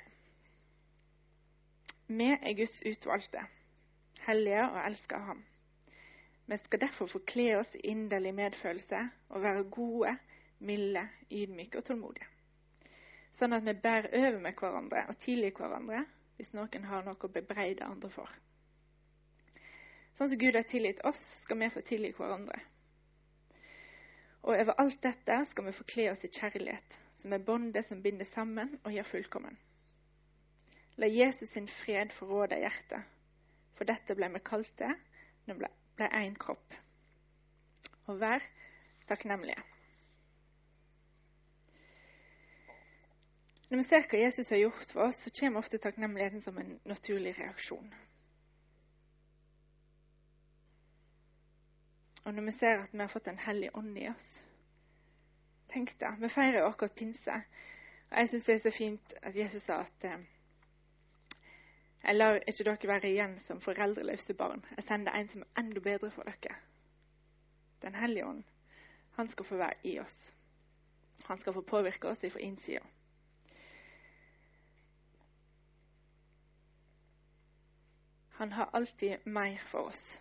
Vi 2.07 2.25
er 2.29 2.53
Guds 2.53 2.83
utvalgte, 2.85 3.41
hellige 4.27 4.61
og 4.69 4.85
elsker 4.85 5.17
Ham. 5.17 5.45
Vi 6.45 6.57
skal 6.57 6.81
derfor 6.81 7.09
få 7.09 7.19
kle 7.25 7.57
oss 7.57 7.71
i 7.75 7.81
inderlig 7.89 8.33
medfølelse 8.37 8.99
og 9.29 9.41
være 9.41 9.63
gode, 9.63 10.17
milde, 10.59 11.07
ydmyke 11.31 11.81
og 11.81 11.87
tålmodige. 11.87 12.27
Sånn 13.33 13.57
at 13.57 13.65
vi 13.65 13.73
bærer 13.73 14.13
over 14.13 14.37
med 14.39 14.53
hverandre 14.61 15.07
og 15.09 15.17
tilgir 15.17 15.57
hverandre 15.57 16.05
hvis 16.37 16.53
noen 16.53 16.85
har 16.85 17.03
noe 17.07 17.17
å 17.17 17.33
bebreide 17.39 17.89
andre 17.89 18.13
for. 18.13 18.29
Sånn 20.13 20.29
som 20.29 20.37
Gud 20.39 20.55
har 20.55 20.69
tilgitt 20.69 21.01
oss, 21.09 21.25
skal 21.41 21.57
vi 21.59 21.73
få 21.73 21.81
tilgi 21.89 22.13
hverandre. 22.15 22.61
Og 24.45 24.53
over 24.53 24.77
alt 24.77 25.01
dette 25.01 25.41
skal 25.49 25.65
vi 25.65 25.73
få 25.73 25.89
kle 25.89 26.11
oss 26.13 26.21
i 26.23 26.29
kjærlighet, 26.29 26.99
som 27.17 27.33
er 27.33 27.41
båndet 27.49 27.89
som 27.89 28.05
binder 28.05 28.29
sammen 28.29 28.77
og 28.83 28.93
gjør 28.93 29.15
fullkommen. 29.15 29.57
La 30.97 31.07
Jesus 31.11 31.49
sin 31.49 31.67
fred 31.67 32.13
få 32.15 32.27
råde 32.29 32.59
hjertet, 32.59 33.03
for 33.75 33.87
dette 33.89 34.15
ble 34.15 34.29
vi 34.31 34.41
kalt 34.47 34.83
når 35.45 35.57
vi 35.59 35.71
ble 35.99 36.09
én 36.21 36.35
kropp. 36.39 36.75
Og 38.07 38.19
vær 38.21 38.43
takknemlige. 39.09 39.63
Når 43.69 43.81
vi 43.81 43.83
ser 43.83 44.05
hva 44.07 44.19
Jesus 44.21 44.49
har 44.53 44.61
gjort 44.61 44.91
for 44.93 45.09
oss, 45.09 45.19
så 45.25 45.31
kommer 45.39 45.59
ofte 45.59 45.81
takknemligheten 45.81 46.41
som 46.41 46.57
en 46.61 46.75
naturlig 46.85 47.33
reaksjon. 47.39 47.93
Og 52.25 52.33
når 52.33 52.45
vi 52.45 52.51
ser 52.51 52.83
at 52.83 52.93
vi 52.93 53.01
har 53.01 53.11
fått 53.11 53.27
en 53.27 53.41
hellig 53.41 53.69
ånd 53.77 53.97
i 53.97 54.07
oss 54.09 54.29
Tenk 55.75 55.91
det. 55.99 56.13
Vi 56.21 56.29
feirer 56.29 56.63
akkurat 56.63 56.95
pinse. 56.95 57.33
Og 58.11 58.17
jeg 58.17 58.29
syns 58.29 58.45
det 58.47 58.53
er 58.53 58.59
så 58.63 58.71
fint 58.71 59.13
at 59.21 59.35
Jesus 59.35 59.65
sa 59.67 59.81
at 59.83 60.05
eh, 60.07 60.21
jeg 62.05 62.15
lar 62.15 62.35
ikke 62.47 62.63
dere 62.63 62.87
være 62.87 63.09
igjen 63.09 63.39
som 63.39 63.61
foreldreløse 63.61 64.33
barn. 64.33 64.65
Jeg 64.75 64.83
sender 64.83 65.11
en 65.17 65.27
som 65.27 65.41
er 65.41 65.61
enda 65.61 65.79
bedre 65.79 66.11
for 66.11 66.23
dere. 66.23 66.55
Den 67.81 67.95
hellige 67.95 68.25
ånd. 68.25 68.43
Han 69.15 69.29
skal 69.29 69.45
få 69.45 69.55
være 69.57 69.73
i 69.83 69.99
oss. 69.99 70.33
Han 71.25 71.37
skal 71.37 71.53
få 71.53 71.61
påvirke 71.61 72.07
oss 72.07 72.19
fra 72.19 72.39
innsida. 72.39 72.83
Han 78.35 78.51
har 78.51 78.69
alltid 78.73 79.17
mer 79.25 79.57
for 79.57 79.79
oss. 79.79 80.19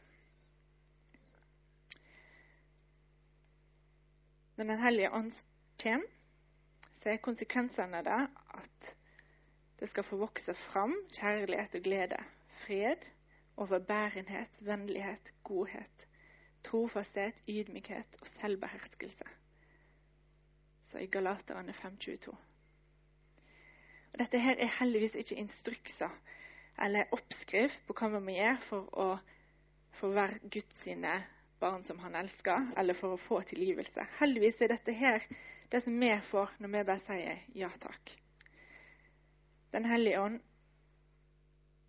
Når 4.56 4.64
Den 4.64 4.78
hellige 4.78 5.12
ånd 5.12 5.32
kommer, 5.82 6.06
så 7.02 7.08
er 7.10 7.16
konsekvensene 7.16 7.98
av 7.98 8.04
det 8.04 8.43
det 9.84 9.90
skal 9.92 10.06
få 10.08 10.16
vokse 10.16 10.54
fram 10.56 10.94
kjærlighet 11.12 11.74
og 11.76 11.82
glede, 11.84 12.20
fred, 12.64 13.02
overbærenhet, 13.60 14.56
vennlighet, 14.60 15.34
godhet, 15.44 16.06
trofasthet, 16.64 17.42
ydmykhet 17.48 18.16
og 18.20 18.26
selvbeherskelse. 18.26 19.24
Så 20.88 20.98
i 20.98 21.06
Galaterne 21.06 21.74
5.22. 21.76 22.30
Og 24.12 24.18
Dette 24.18 24.40
her 24.40 24.56
er 24.58 24.72
heldigvis 24.78 25.14
ikke 25.20 25.36
instrukser 25.44 26.16
eller 26.82 27.12
oppskrift 27.12 27.84
på 27.86 27.98
hva 28.00 28.08
vi 28.16 28.24
må 28.24 28.38
gjøre 28.38 28.58
for 28.64 28.98
å 29.04 29.08
få 30.00 30.14
være 30.16 30.40
Guds 30.48 30.88
barn 31.60 31.84
som 31.84 31.98
han 31.98 32.16
elsker, 32.24 32.72
eller 32.76 32.96
for 32.96 33.14
å 33.14 33.20
få 33.20 33.42
tilgivelse. 33.52 34.08
Heldigvis 34.18 34.62
er 34.62 34.72
dette 34.72 34.96
her 34.96 35.28
det 35.70 35.84
som 35.84 36.00
vi 36.00 36.12
får 36.32 36.56
når 36.58 36.78
vi 36.78 36.84
bare 36.84 37.04
sier 37.04 37.48
ja 37.54 37.68
takk. 37.80 38.23
Den 39.74 39.84
hellige 39.84 40.20
ånd 40.20 40.42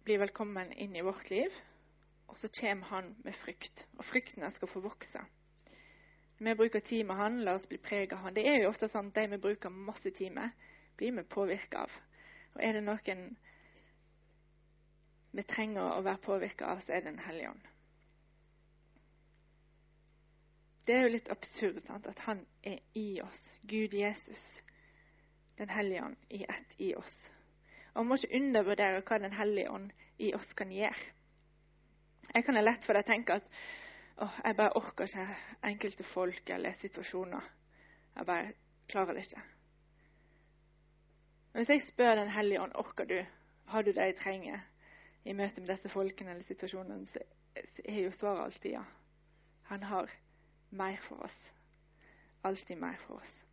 blir 0.04 0.18
velkommen 0.18 0.72
inn 0.74 0.96
i 0.98 1.04
vårt 1.06 1.30
liv, 1.30 1.54
og 2.26 2.38
så 2.42 2.50
kommer 2.60 2.88
han 2.90 3.12
med 3.22 3.36
frykt. 3.38 3.84
Og 4.00 4.08
fryktene 4.10 4.50
skal 4.52 4.72
få 4.72 4.82
vokse. 4.82 5.22
Vi 6.40 6.56
bruker 6.58 6.82
tid 6.82 7.04
med 7.06 7.20
han, 7.20 7.38
la 7.46 7.54
oss 7.54 7.68
bli 7.70 7.78
preget 7.78 8.16
av 8.18 8.24
han. 8.24 8.34
Det 8.34 8.48
er 8.50 8.58
jo 8.64 8.72
ofte 8.72 8.90
sånn 8.90 9.12
at 9.12 9.20
de 9.20 9.28
vi 9.36 9.40
bruker 9.44 9.70
masse 9.70 10.10
tid 10.18 10.34
med, 10.34 10.58
blir 10.98 11.14
vi 11.14 11.26
påvirka 11.36 11.84
av. 11.86 11.94
Og 12.56 12.64
er 12.66 12.74
det 12.74 12.82
noen 12.88 13.24
vi 15.38 15.46
trenger 15.46 15.86
å 16.00 16.02
være 16.02 16.24
påvirka 16.26 16.74
av, 16.74 16.82
så 16.82 16.96
er 16.98 17.06
det 17.06 17.12
Den 17.12 17.24
hellige 17.28 17.54
ånd. 17.54 17.72
Det 20.90 20.98
er 20.98 21.06
jo 21.06 21.14
litt 21.14 21.30
absurd 21.30 21.86
sant? 21.86 22.10
at 22.10 22.26
han 22.26 22.46
er 22.64 22.82
i 22.98 23.22
oss. 23.22 23.46
Gud 23.62 23.94
Jesus, 23.94 24.64
Den 25.62 25.70
hellige 25.70 26.10
ånd, 26.10 26.18
i 26.30 26.44
ett 26.50 26.80
i 26.82 26.96
oss. 26.96 27.30
Og 27.96 28.04
man 28.04 28.12
må 28.12 28.18
ikke 28.20 28.36
undervurdere 28.36 29.02
hva 29.08 29.18
Den 29.24 29.34
hellige 29.34 29.72
ånd 29.72 29.92
i 30.20 30.34
oss 30.36 30.54
kan 30.54 30.72
gjøre. 30.72 31.12
Jeg 32.34 32.44
kan 32.44 32.56
ha 32.56 32.62
lett 32.62 32.84
for 32.84 32.98
å 33.00 33.04
tenke 33.08 33.38
at 33.40 33.46
åh, 34.20 34.40
jeg 34.44 34.58
bare 34.58 34.76
orker 34.76 35.08
ikke 35.08 35.28
enkelte 35.70 36.04
folk 36.04 36.50
eller 36.50 36.76
situasjoner. 36.76 37.52
Jeg 38.16 38.28
bare 38.28 38.54
klarer 38.92 39.16
det 39.16 39.26
ikke. 39.26 39.44
Hvis 41.56 41.70
jeg 41.70 41.82
spør 41.82 42.16
Den 42.16 42.30
hellige 42.36 42.62
ånd 42.62 42.76
orker 42.76 43.06
du, 43.06 43.20
har 43.66 43.82
du 43.82 43.92
det 43.92 44.10
jeg 44.12 44.18
trenger 44.20 44.60
i 45.24 45.34
møte 45.34 45.62
med 45.62 45.72
disse 45.72 45.90
folkene 45.90 46.32
eller 46.36 46.44
situasjonene, 46.44 47.06
så 47.06 47.20
er 47.86 48.02
jo 48.04 48.12
svaret 48.12 48.44
alltid 48.44 48.72
ja. 48.72 48.84
Han 49.72 49.84
har 49.84 50.12
mer 50.70 51.00
for 51.08 51.24
oss. 51.24 51.54
Alltid 52.44 52.76
mer 52.76 53.00
for 53.08 53.22
oss. 53.22 53.44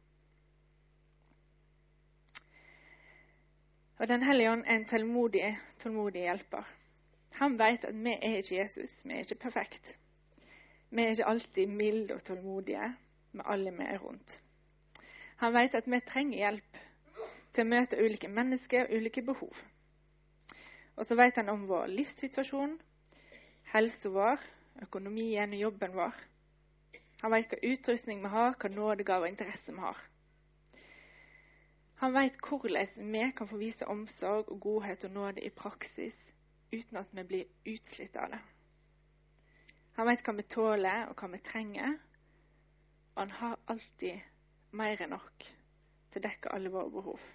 Og 4.03 4.09
Den 4.09 4.23
hellige 4.23 4.51
ånd 4.51 4.65
er 4.67 4.75
en 4.75 4.85
tålmodig, 4.85 5.59
tålmodig 5.79 6.25
hjelper. 6.25 6.71
Han 7.39 7.53
vet 7.59 7.85
at 7.87 7.95
vi 7.95 8.11
er 8.17 8.41
ikke 8.41 8.57
Jesus, 8.57 8.97
vi 9.05 9.13
er 9.15 9.23
ikke 9.23 9.45
perfekt. 9.45 9.93
Vi 10.91 11.03
er 11.03 11.13
ikke 11.15 11.29
alltid 11.31 11.67
milde 11.71 12.15
og 12.15 12.25
tålmodige 12.27 12.89
med 13.33 13.45
alle 13.47 13.71
vi 13.71 13.87
er 13.87 14.03
rundt. 14.03 14.41
Han 15.37 15.55
vet 15.55 15.75
at 15.79 15.87
vi 15.87 16.01
trenger 16.01 16.39
hjelp 16.39 16.83
til 17.55 17.63
å 17.63 17.71
møte 17.71 18.03
ulike 18.03 18.29
mennesker 18.29 18.89
og 18.89 18.97
ulike 18.99 19.23
behov. 19.23 19.63
Og 20.97 21.07
så 21.07 21.15
vet 21.15 21.39
han 21.39 21.55
om 21.55 21.69
vår 21.71 21.95
livssituasjon, 21.95 22.75
helsa 23.71 24.11
vår, 24.11 24.43
økonomien 24.83 25.55
og 25.55 25.63
jobben 25.69 25.95
vår. 25.95 26.25
Han 27.23 27.39
vet 27.39 27.55
hva 27.55 27.63
utrustning 27.71 28.27
vi 28.27 28.35
har, 28.35 28.59
hva 28.59 28.75
nådegave 28.75 29.29
og 29.29 29.37
interesse 29.37 29.71
vi 29.71 29.79
har. 29.79 30.09
Han 32.03 32.15
vet 32.15 32.35
hvordan 32.43 33.13
vi 33.15 33.27
kan 33.37 33.47
få 33.49 33.57
vise 33.61 33.87
omsorg 33.87 34.49
og 34.51 34.61
godhet 34.61 35.05
og 35.05 35.11
nåde 35.11 35.45
i 35.47 35.51
praksis 35.55 36.17
uten 36.73 36.97
at 36.99 37.13
vi 37.15 37.23
blir 37.23 37.75
utslitt 37.75 38.17
av 38.19 38.33
det. 38.33 38.41
Han 39.95 40.09
vet 40.09 40.25
hva 40.27 40.35
vi 40.35 40.45
tåler 40.51 41.05
og 41.07 41.21
hva 41.21 41.29
vi 41.31 41.39
trenger, 41.47 41.93
og 43.15 43.21
han 43.23 43.35
har 43.39 43.61
alltid 43.71 44.19
mer 44.81 45.05
enn 45.05 45.15
nok 45.15 45.47
til 45.47 46.19
å 46.19 46.25
dekke 46.25 46.55
alle 46.57 46.73
våre 46.75 46.91
behov. 46.91 47.29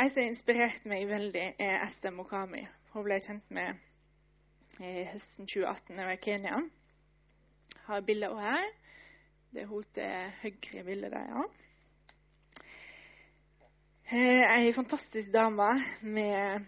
Ei 0.00 0.08
som 0.14 0.24
inspirerte 0.24 0.88
meg 0.88 1.04
veldig, 1.12 1.44
er 1.60 1.84
Esther 1.84 2.14
Mokami. 2.14 2.64
Hun 2.94 3.04
ble 3.04 3.20
kjent 3.20 3.52
med 3.52 4.80
i 4.80 5.04
høsten 5.12 5.44
2018 5.44 5.92
da 5.92 6.00
jeg 6.00 6.08
var 6.08 6.16
i 6.16 6.24
Kenya. 6.24 6.62
Har 7.84 8.08
bilder 8.08 8.32
også 8.32 8.48
her. 8.48 8.72
Det 9.54 9.62
er 9.62 9.66
hun 9.70 9.84
til 9.94 10.32
høyre 10.42 10.82
bildet 10.82 11.12
der, 11.12 11.26
ja. 11.30 11.42
Ei 14.14 14.72
fantastisk 14.74 15.30
dame 15.32 15.68
med 16.02 16.64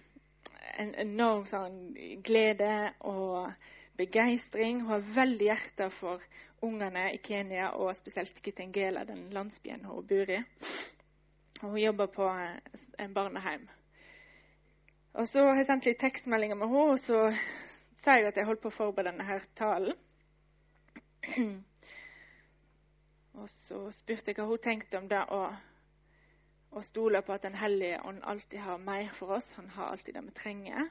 en 0.78 0.93
enorm 1.02 1.43
sånn, 1.50 1.81
glede 2.23 2.93
og 3.11 3.50
begeistring. 3.99 4.85
Hun 4.85 4.93
har 4.93 5.11
veldig 5.19 5.50
hjerte 5.50 5.90
for 5.99 6.23
ungene 6.62 7.09
i 7.16 7.19
Kenya, 7.26 7.73
og 7.75 7.97
spesielt 7.99 8.38
Kitengela, 8.43 9.02
den 9.05 9.26
landsbyen 9.35 9.85
hun 9.90 10.07
bor 10.07 10.35
i. 10.38 10.40
Og 11.64 11.69
hun 11.73 11.83
jobber 11.83 12.14
på 12.14 12.31
en 12.31 13.14
barnehjem. 13.19 13.66
Og 15.19 15.26
så 15.26 15.43
har 15.43 15.59
jeg 15.59 15.73
sendt 15.73 15.90
litt 15.90 16.05
tekstmeldinger 16.07 16.62
med 16.62 16.71
henne, 16.71 16.90
og 16.95 17.02
så 17.02 17.35
sa 17.99 18.21
jeg 18.21 18.31
at 18.31 18.38
jeg 18.38 18.47
holdt 18.47 18.62
på 18.62 18.71
å 18.71 18.78
forberede 18.78 19.11
denne 19.11 19.26
her 19.26 19.55
talen. 19.59 19.99
Og 23.37 23.49
så 23.52 23.78
spurte 23.93 24.33
jeg 24.33 24.38
hva 24.38 24.47
hun 24.49 24.61
tenkte 24.64 24.97
om 24.97 25.09
det 25.11 25.19
å, 25.35 25.40
å 26.73 26.83
stole 26.87 27.21
på 27.25 27.35
at 27.35 27.45
Den 27.45 27.59
hellige 27.61 27.99
ånd 28.09 28.23
alltid 28.25 28.62
har 28.64 28.81
mer 28.81 29.11
for 29.19 29.37
oss. 29.37 29.50
Han 29.59 29.69
har 29.75 29.93
alltid 29.93 30.16
det 30.16 30.23
vi 30.25 30.33
trenger. 30.38 30.88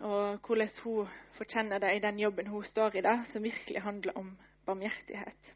Og 0.00 0.44
hvordan 0.44 0.68
hun 0.84 1.08
forkjenner 1.38 1.80
det 1.80 1.94
i 1.96 2.04
den 2.04 2.20
jobben 2.20 2.52
hun 2.52 2.64
står 2.64 3.00
i, 3.00 3.04
det, 3.04 3.16
som 3.32 3.44
virkelig 3.44 3.82
handler 3.84 4.16
om 4.16 4.30
barmhjertighet. 4.68 5.54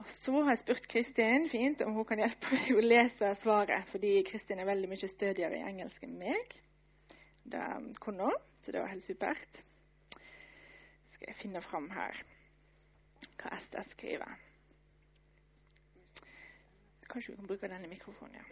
Og 0.00 0.06
Så 0.08 0.32
har 0.32 0.54
jeg 0.54 0.62
spurt 0.62 0.88
Kristin 0.88 1.48
fint 1.50 1.82
om 1.82 1.92
hun 1.94 2.06
kan 2.08 2.22
hjelpe 2.22 2.54
meg 2.54 2.72
å 2.74 2.86
lese 2.86 3.34
svaret, 3.42 3.86
fordi 3.90 4.16
Kristin 4.30 4.62
er 4.62 4.70
veldig 4.70 4.88
mye 4.90 5.10
stødigere 5.10 5.58
i 5.58 5.66
engelsk 5.68 6.06
enn 6.06 6.18
meg. 6.18 6.58
Det 7.50 7.66
kunne 8.02 8.30
hun, 8.30 8.42
så 8.62 8.72
det 8.72 8.82
var 8.82 8.94
helt 8.94 9.06
supert. 9.06 9.64
Skal 11.12 11.28
jeg 11.28 11.42
finne 11.42 11.62
fram 11.62 11.90
her 11.92 12.22
Kanskje 17.08 17.32
vi 17.32 17.36
kan 17.36 17.46
bruke 17.46 17.68
denne 17.68 17.88
mikrofonen, 17.88 18.34
ja. 18.34 18.42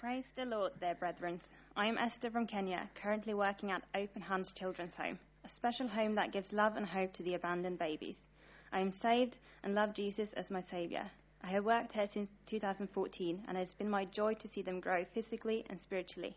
Praise 0.00 0.34
the 0.34 0.44
Lord, 0.44 0.72
there, 0.80 0.94
brethren. 0.94 1.40
I 1.76 1.86
am 1.86 1.98
Esther 1.98 2.30
from 2.30 2.46
Kenya, 2.46 2.90
currently 2.94 3.34
working 3.34 3.72
at 3.72 3.82
Open 3.94 4.22
Hands 4.22 4.52
Children's 4.52 4.96
Home, 4.96 5.18
a 5.44 5.48
special 5.48 5.88
home 5.88 6.14
that 6.14 6.32
gives 6.32 6.52
love 6.52 6.76
and 6.76 6.86
hope 6.86 7.12
to 7.14 7.22
the 7.22 7.34
abandoned 7.34 7.78
babies. 7.78 8.22
I 8.72 8.80
am 8.80 8.90
saved 8.90 9.38
and 9.62 9.74
love 9.74 9.94
Jesus 9.94 10.32
as 10.34 10.50
my 10.50 10.60
Saviour. 10.60 11.10
I 11.42 11.46
have 11.46 11.64
worked 11.64 11.92
here 11.92 12.06
since 12.06 12.30
2014, 12.46 13.44
and 13.48 13.56
it 13.56 13.60
has 13.60 13.74
been 13.74 13.88
my 13.88 14.04
joy 14.04 14.34
to 14.34 14.48
see 14.48 14.62
them 14.62 14.80
grow 14.80 15.04
physically 15.04 15.64
and 15.70 15.80
spiritually. 15.80 16.36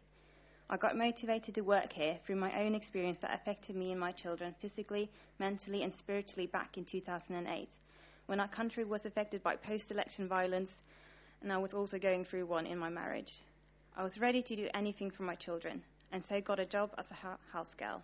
I 0.71 0.77
got 0.77 0.95
motivated 0.95 1.55
to 1.55 1.61
work 1.61 1.93
here 1.93 2.19
through 2.23 2.35
my 2.35 2.61
own 2.61 2.75
experience 2.75 3.17
that 3.19 3.33
affected 3.33 3.75
me 3.75 3.91
and 3.91 3.99
my 3.99 4.11
children 4.11 4.53
physically, 4.59 5.09
mentally, 5.39 5.81
and 5.81 5.91
spiritually 5.91 6.45
back 6.45 6.77
in 6.77 6.85
2008, 6.85 7.69
when 8.27 8.39
our 8.39 8.47
country 8.47 8.83
was 8.83 9.03
affected 9.07 9.41
by 9.41 9.55
post 9.55 9.89
election 9.89 10.27
violence, 10.27 10.83
and 11.41 11.51
I 11.51 11.57
was 11.57 11.73
also 11.73 11.97
going 11.97 12.23
through 12.23 12.45
one 12.45 12.67
in 12.67 12.77
my 12.77 12.89
marriage. 12.89 13.41
I 13.97 14.03
was 14.03 14.19
ready 14.19 14.43
to 14.43 14.55
do 14.55 14.69
anything 14.75 15.09
for 15.09 15.23
my 15.23 15.33
children, 15.33 15.81
and 16.11 16.23
so 16.23 16.39
got 16.39 16.59
a 16.59 16.65
job 16.67 16.93
as 16.99 17.09
a 17.09 17.37
house 17.51 17.73
girl. 17.73 18.03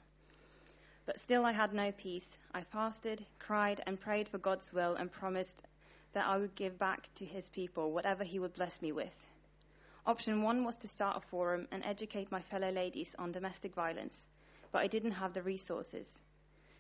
But 1.05 1.19
still, 1.19 1.45
I 1.45 1.51
had 1.51 1.71
no 1.71 1.91
peace. 1.91 2.39
I 2.51 2.61
fasted, 2.61 3.23
cried, 3.37 3.83
and 3.85 4.01
prayed 4.01 4.27
for 4.27 4.39
God's 4.39 4.73
will 4.73 4.95
and 4.95 5.11
promised 5.11 5.61
that 6.13 6.25
I 6.25 6.37
would 6.37 6.55
give 6.55 6.79
back 6.79 7.13
to 7.15 7.25
His 7.25 7.47
people 7.47 7.91
whatever 7.91 8.23
He 8.23 8.39
would 8.39 8.55
bless 8.55 8.81
me 8.81 8.91
with. 8.91 9.29
Option 10.07 10.43
one 10.43 10.63
was 10.63 10.77
to 10.77 10.87
start 10.87 11.17
a 11.17 11.19
forum 11.19 11.67
and 11.71 11.83
educate 11.83 12.31
my 12.31 12.39
fellow 12.39 12.69
ladies 12.69 13.15
on 13.17 13.31
domestic 13.31 13.73
violence, 13.73 14.15
but 14.71 14.83
I 14.83 14.87
didn't 14.87 15.13
have 15.13 15.33
the 15.33 15.41
resources. 15.41 16.07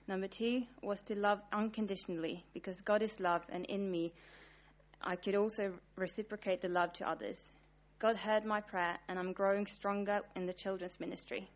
Number 0.07 0.27
two 0.27 0.61
was 0.83 1.01
to 1.03 1.15
love 1.15 1.41
unconditionally 1.51 2.43
because 2.53 2.81
God 2.81 3.01
is 3.01 3.19
love, 3.19 3.43
and 3.49 3.65
in 3.65 3.89
me, 3.89 4.13
I 5.01 5.15
could 5.15 5.33
also 5.33 5.73
reciprocate 5.95 6.61
the 6.61 6.69
love 6.69 6.93
to 6.93 7.09
others. 7.09 7.51
God 7.97 8.15
heard 8.15 8.45
my 8.45 8.61
prayer, 8.61 8.99
and 9.07 9.17
I'm 9.17 9.33
growing 9.33 9.65
stronger 9.65 10.21
in 10.35 10.45
the 10.45 10.53
children's 10.53 10.99
ministry. 10.99 11.49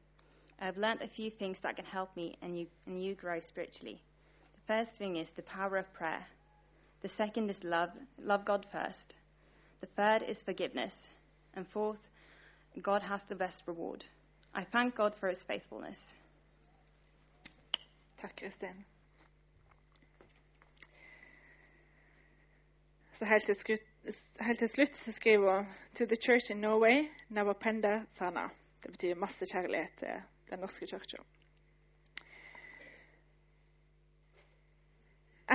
I've 0.60 0.77
learned 0.77 1.03
a 1.03 1.08
few 1.08 1.29
things 1.29 1.60
that 1.60 1.75
can 1.75 1.86
help 1.86 2.15
me 2.15 2.36
and 2.41 2.58
you, 2.58 2.65
and 2.88 3.03
you 3.03 3.13
grow 3.13 3.39
spiritually. 3.41 4.01
The 4.55 4.73
first 4.73 4.93
thing 4.93 5.17
is 5.17 5.29
the 5.29 5.43
power 5.43 5.77
of 5.77 5.93
prayer. 5.93 6.25
The 7.03 7.10
second 7.10 7.51
is 7.51 7.63
love. 7.63 7.91
Love 8.17 8.43
God 8.43 8.65
first. 8.71 9.13
The 9.82 9.88
third 9.88 10.23
is 10.23 10.41
forgiveness. 10.41 10.95
And 11.54 11.68
fourth, 11.68 12.10
God 12.82 13.04
has 13.04 13.24
the 13.26 13.36
best 13.36 13.68
reward. 13.68 14.06
I 14.54 14.64
thank 14.64 14.96
God 14.96 15.16
for 15.16 15.30
his 15.30 15.44
faithfulness. 15.44 16.16
Takk, 18.22 18.36
Kristin. 18.36 18.86
Så 23.14 23.26
helt 23.26 23.46
til, 23.46 23.56
slutt, 23.56 23.82
helt 24.40 24.60
til 24.60 24.70
slutt 24.70 24.96
så 24.96 25.12
skriver 25.12 25.58
hun 25.58 25.68
To 25.96 26.06
the 26.06 26.16
church 26.16 26.52
in 26.52 26.58
Norway, 26.58 27.10
never 27.30 27.54
penda 27.54 28.02
sana. 28.14 28.50
Det 28.84 28.92
betyr 28.92 29.16
masse 29.16 29.46
kjærlighet 29.46 29.90
til 30.00 30.22
den 30.50 30.60
norske 30.60 30.88
kirka. 30.88 31.18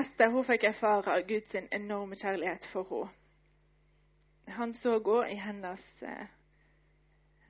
Esther 0.01 0.29
hun 0.29 0.45
fikk 0.45 0.65
erfare 0.65 1.23
Guds 1.29 1.55
enorme 1.73 2.17
kjærlighet 2.17 2.65
for 2.67 2.83
henne. 2.91 3.24
Han 4.47 4.73
så 4.77 4.99
òg 4.99 5.31
i 5.31 5.37
hennes 5.41 5.85
eh, 6.03 6.27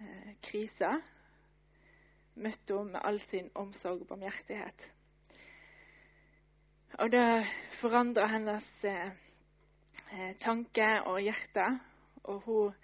eh, 0.00 0.34
krise. 0.42 0.90
Møtte 2.34 2.76
henne 2.76 2.94
med 2.94 3.00
all 3.04 3.18
sin 3.20 3.50
omsorg 3.54 4.04
og 4.04 4.12
barmhjertighet. 4.12 4.86
Og 6.98 7.10
det 7.10 7.46
forandra 7.80 8.26
hennes 8.30 8.66
eh, 8.84 9.10
eh, 10.12 10.36
tanke 10.40 10.86
og 11.10 11.20
hjerte. 11.22 11.66
Og 12.24 12.40
hun 12.46 12.74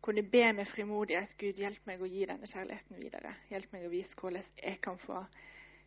kunne 0.00 0.22
be 0.22 0.52
med 0.52 0.64
frimodighet 0.64 1.36
Gud, 1.38 1.60
hjelp 1.60 1.86
meg 1.86 2.00
å 2.00 2.08
gi 2.08 2.24
denne 2.26 2.48
kjærligheten 2.48 2.96
videre. 2.96 3.34
Hjelp 3.50 3.72
meg 3.76 3.84
å 3.84 3.92
vise 3.92 4.16
hvordan 4.16 4.48
jeg 4.56 4.80
kan 4.80 4.98
få 4.98 5.20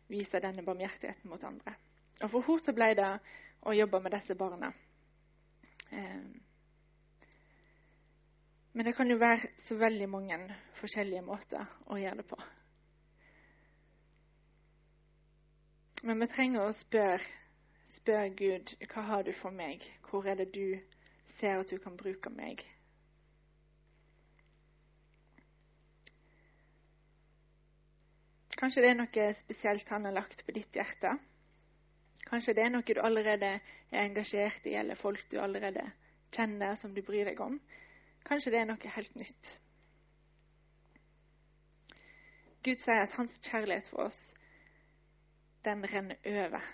vise 0.08 0.40
denne 0.40 0.62
barmhjertigheten 0.62 1.30
mot 1.30 1.44
andre. 1.44 1.74
Og 2.22 2.30
For 2.30 2.46
henne 2.46 2.74
ble 2.76 2.92
det 2.94 3.10
å 3.66 3.74
jobbe 3.74 4.00
med 4.04 4.14
disse 4.14 4.36
barna. 4.38 4.70
Eh, 5.90 6.43
men 8.74 8.86
det 8.86 8.92
kan 8.96 9.10
jo 9.10 9.16
være 9.22 9.48
så 9.62 9.76
veldig 9.78 10.06
mange 10.10 10.38
forskjellige 10.80 11.22
måter 11.22 11.66
å 11.86 11.98
gjøre 11.98 12.18
det 12.20 12.26
på. 12.26 12.38
Men 16.04 16.20
vi 16.20 16.26
trenger 16.28 16.66
å 16.66 16.72
spørre, 16.74 17.22
spør 17.94 18.32
Gud 18.36 18.72
hva 18.90 19.04
har 19.06 19.22
du 19.24 19.30
for 19.32 19.54
meg. 19.54 19.84
Hvor 20.08 20.26
er 20.26 20.40
det 20.40 20.50
du 20.56 20.74
ser 21.38 21.62
at 21.62 21.70
du 21.70 21.78
kan 21.78 21.94
bruke 21.96 22.32
meg? 22.34 22.64
Kanskje 28.58 28.82
det 28.82 28.90
er 28.90 28.98
noe 28.98 29.30
spesielt 29.38 29.88
han 29.94 30.10
har 30.10 30.18
lagt 30.18 30.44
på 30.44 30.56
ditt 30.56 30.74
hjerte. 30.74 31.14
Kanskje 32.26 32.56
det 32.58 32.66
er 32.66 32.74
noe 32.74 32.84
du 32.90 33.00
allerede 33.00 33.54
er 33.54 34.02
engasjert 34.02 34.66
i, 34.66 34.74
eller 34.82 34.98
folk 34.98 35.22
du 35.30 35.38
allerede 35.38 35.86
kjenner, 36.34 36.74
som 36.74 36.94
du 36.94 37.02
bryr 37.06 37.30
deg 37.30 37.40
om. 37.44 37.58
Kanskje 38.24 38.54
det 38.54 38.60
er 38.60 38.70
noe 38.70 38.94
helt 38.96 39.16
nytt. 39.20 39.50
Gud 42.64 42.80
sier 42.80 43.02
at 43.04 43.12
hans 43.18 43.36
kjærlighet 43.44 43.88
for 43.92 44.06
oss, 44.06 44.20
den 45.64 45.84
renner 45.92 46.16
over. 46.24 46.64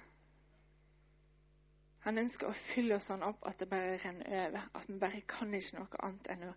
Han 2.00 2.18
ønsker 2.18 2.48
å 2.48 2.56
fylle 2.56 2.96
oss 2.96 3.08
sånn 3.10 3.24
opp 3.26 3.42
at 3.46 3.58
det 3.60 3.68
bare 3.68 3.98
renner 4.04 4.30
over. 4.46 4.68
At 4.74 4.86
vi 4.88 4.98
bare 5.02 5.20
kan 5.28 5.54
ikke 5.54 5.80
noe 5.80 6.02
annet 6.06 6.30
enn 6.32 6.46
å, 6.48 6.52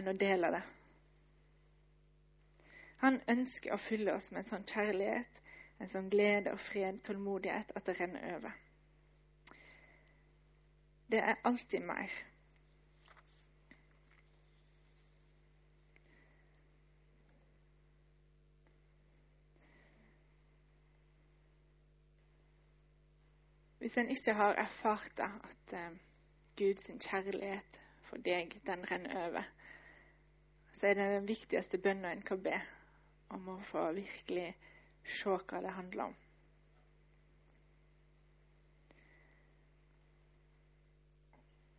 enn 0.00 0.10
å 0.10 0.16
dele 0.18 0.50
det. 0.56 0.62
Han 3.04 3.20
ønsker 3.30 3.74
å 3.74 3.78
fylle 3.78 4.16
oss 4.18 4.32
med 4.32 4.42
en 4.42 4.48
sånn 4.48 4.66
kjærlighet, 4.66 5.42
en 5.78 5.92
sånn 5.92 6.08
glede 6.10 6.56
og 6.56 6.58
fred, 6.60 6.98
tålmodighet, 7.06 7.70
at 7.76 7.86
det 7.86 7.98
renner 8.00 8.24
over. 8.38 8.56
Det 11.12 11.20
er 11.22 11.38
alltid 11.46 11.86
mer. 11.86 12.10
Hvis 23.88 23.96
en 23.98 24.10
ikke 24.10 24.32
har 24.34 24.52
erfart 24.52 25.12
det, 25.16 25.24
at 25.44 25.72
eh, 25.72 25.92
Guds 26.56 26.90
kjærlighet 27.04 27.78
for 28.04 28.20
deg, 28.20 28.60
den 28.66 28.82
renner 28.90 29.14
over, 29.28 29.46
så 30.76 30.86
er 30.90 30.94
det 30.94 31.06
den 31.14 31.28
viktigste 31.28 31.78
bønnen 31.78 32.04
en 32.04 32.20
kan 32.22 32.42
be 32.42 32.58
om 33.32 33.48
å 33.48 33.56
få 33.70 33.86
virkelig 33.96 34.50
se 35.08 35.38
hva 35.38 35.62
det 35.64 35.72
handler 35.72 36.04
om. 36.04 36.18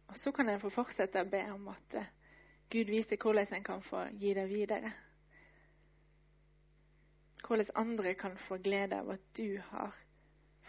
Og 0.08 0.18
Så 0.18 0.32
kan 0.32 0.50
en 0.50 0.66
få 0.66 0.74
fortsette 0.74 1.22
å 1.22 1.30
be 1.30 1.46
om 1.54 1.70
at 1.78 2.02
eh, 2.02 2.12
Gud 2.74 2.90
viser 2.90 3.22
hvordan 3.22 3.54
en 3.54 3.70
kan 3.72 3.86
få 3.86 4.08
gi 4.18 4.34
det 4.34 4.50
videre. 4.50 4.96
Hvordan 7.46 7.76
andre 7.86 8.18
kan 8.18 8.42
få 8.50 8.58
glede 8.58 8.98
av 8.98 9.14
at 9.20 9.34
du 9.38 9.62
har 9.70 10.09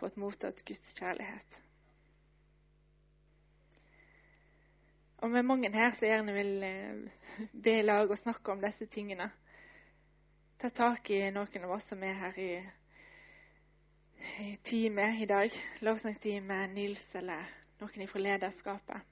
fått 0.00 0.16
mottatt 0.20 0.64
Guds 0.66 0.94
kjærlighet. 0.96 1.60
Og 5.20 5.30
med 5.30 5.44
mange 5.44 5.68
her 5.72 5.92
som 5.92 6.08
gjerne 6.08 6.32
vil 6.32 6.62
eh, 6.64 7.48
be 7.52 7.78
i 7.78 7.84
lag 7.84 8.10
og 8.10 8.18
snakke 8.18 8.52
om 8.52 8.62
disse 8.62 8.86
tingene, 8.88 9.26
ta 10.60 10.70
tak 10.72 11.10
i 11.12 11.18
noen 11.32 11.66
av 11.66 11.74
oss 11.76 11.90
som 11.92 12.02
er 12.04 12.16
her 12.16 12.38
i, 12.40 12.50
i 14.44 14.54
teamet 14.64 15.20
i 15.20 15.28
dag, 15.28 15.60
lovsangstime, 15.84 16.62
Nils 16.72 17.04
eller 17.20 17.44
noen 17.82 18.08
fra 18.08 18.24
lederskapet. 18.24 19.04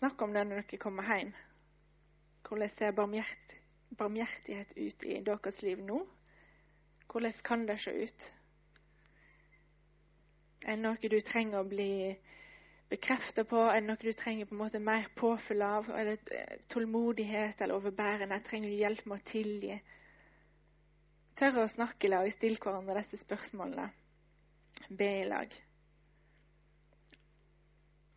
Snakk 0.00 0.22
om 0.22 0.34
det 0.34 0.42
når 0.48 0.64
dere 0.64 0.82
kommer 0.82 1.06
hjem. 1.06 1.32
Hvordan 2.48 2.74
ser 2.74 2.94
barmhjert, 2.96 3.56
barmhjertighet 3.98 4.74
ut 4.74 5.06
i 5.06 5.22
deres 5.26 5.62
liv 5.62 5.82
nå? 5.86 6.02
Hvordan 7.10 7.42
kan 7.44 7.66
det 7.68 7.78
se 7.82 7.94
ut? 7.94 8.32
Er 10.62 10.76
det 10.76 10.82
noe 10.82 11.08
du 11.08 11.20
trenger 11.24 11.62
å 11.62 11.68
bli 11.68 11.92
bekrefta 12.90 13.44
på? 13.48 13.62
Er 13.70 13.80
det 13.80 13.86
noe 13.88 14.02
du 14.02 14.12
trenger 14.12 14.48
på 14.48 14.54
en 14.56 14.60
måte 14.60 14.82
mer 14.82 15.06
påfyll 15.16 15.62
av? 15.64 15.88
Er 15.96 16.12
det 16.12 16.36
tålmodighet 16.68 17.60
eller 17.60 17.78
overbærende? 17.80 18.40
Trenger 18.44 18.68
du 18.68 18.76
hjelp 18.76 19.06
med 19.06 19.22
å 19.22 19.28
tilgi? 19.30 19.78
Tørre 21.40 21.64
å 21.64 21.72
snakke 21.72 22.06
i 22.06 22.12
lag, 22.12 22.28
stille 22.34 22.60
hverandre 22.60 23.00
disse 23.00 23.22
spørsmålene. 23.22 23.88
Be 24.90 25.08
i 25.22 25.26
lag. 25.28 25.56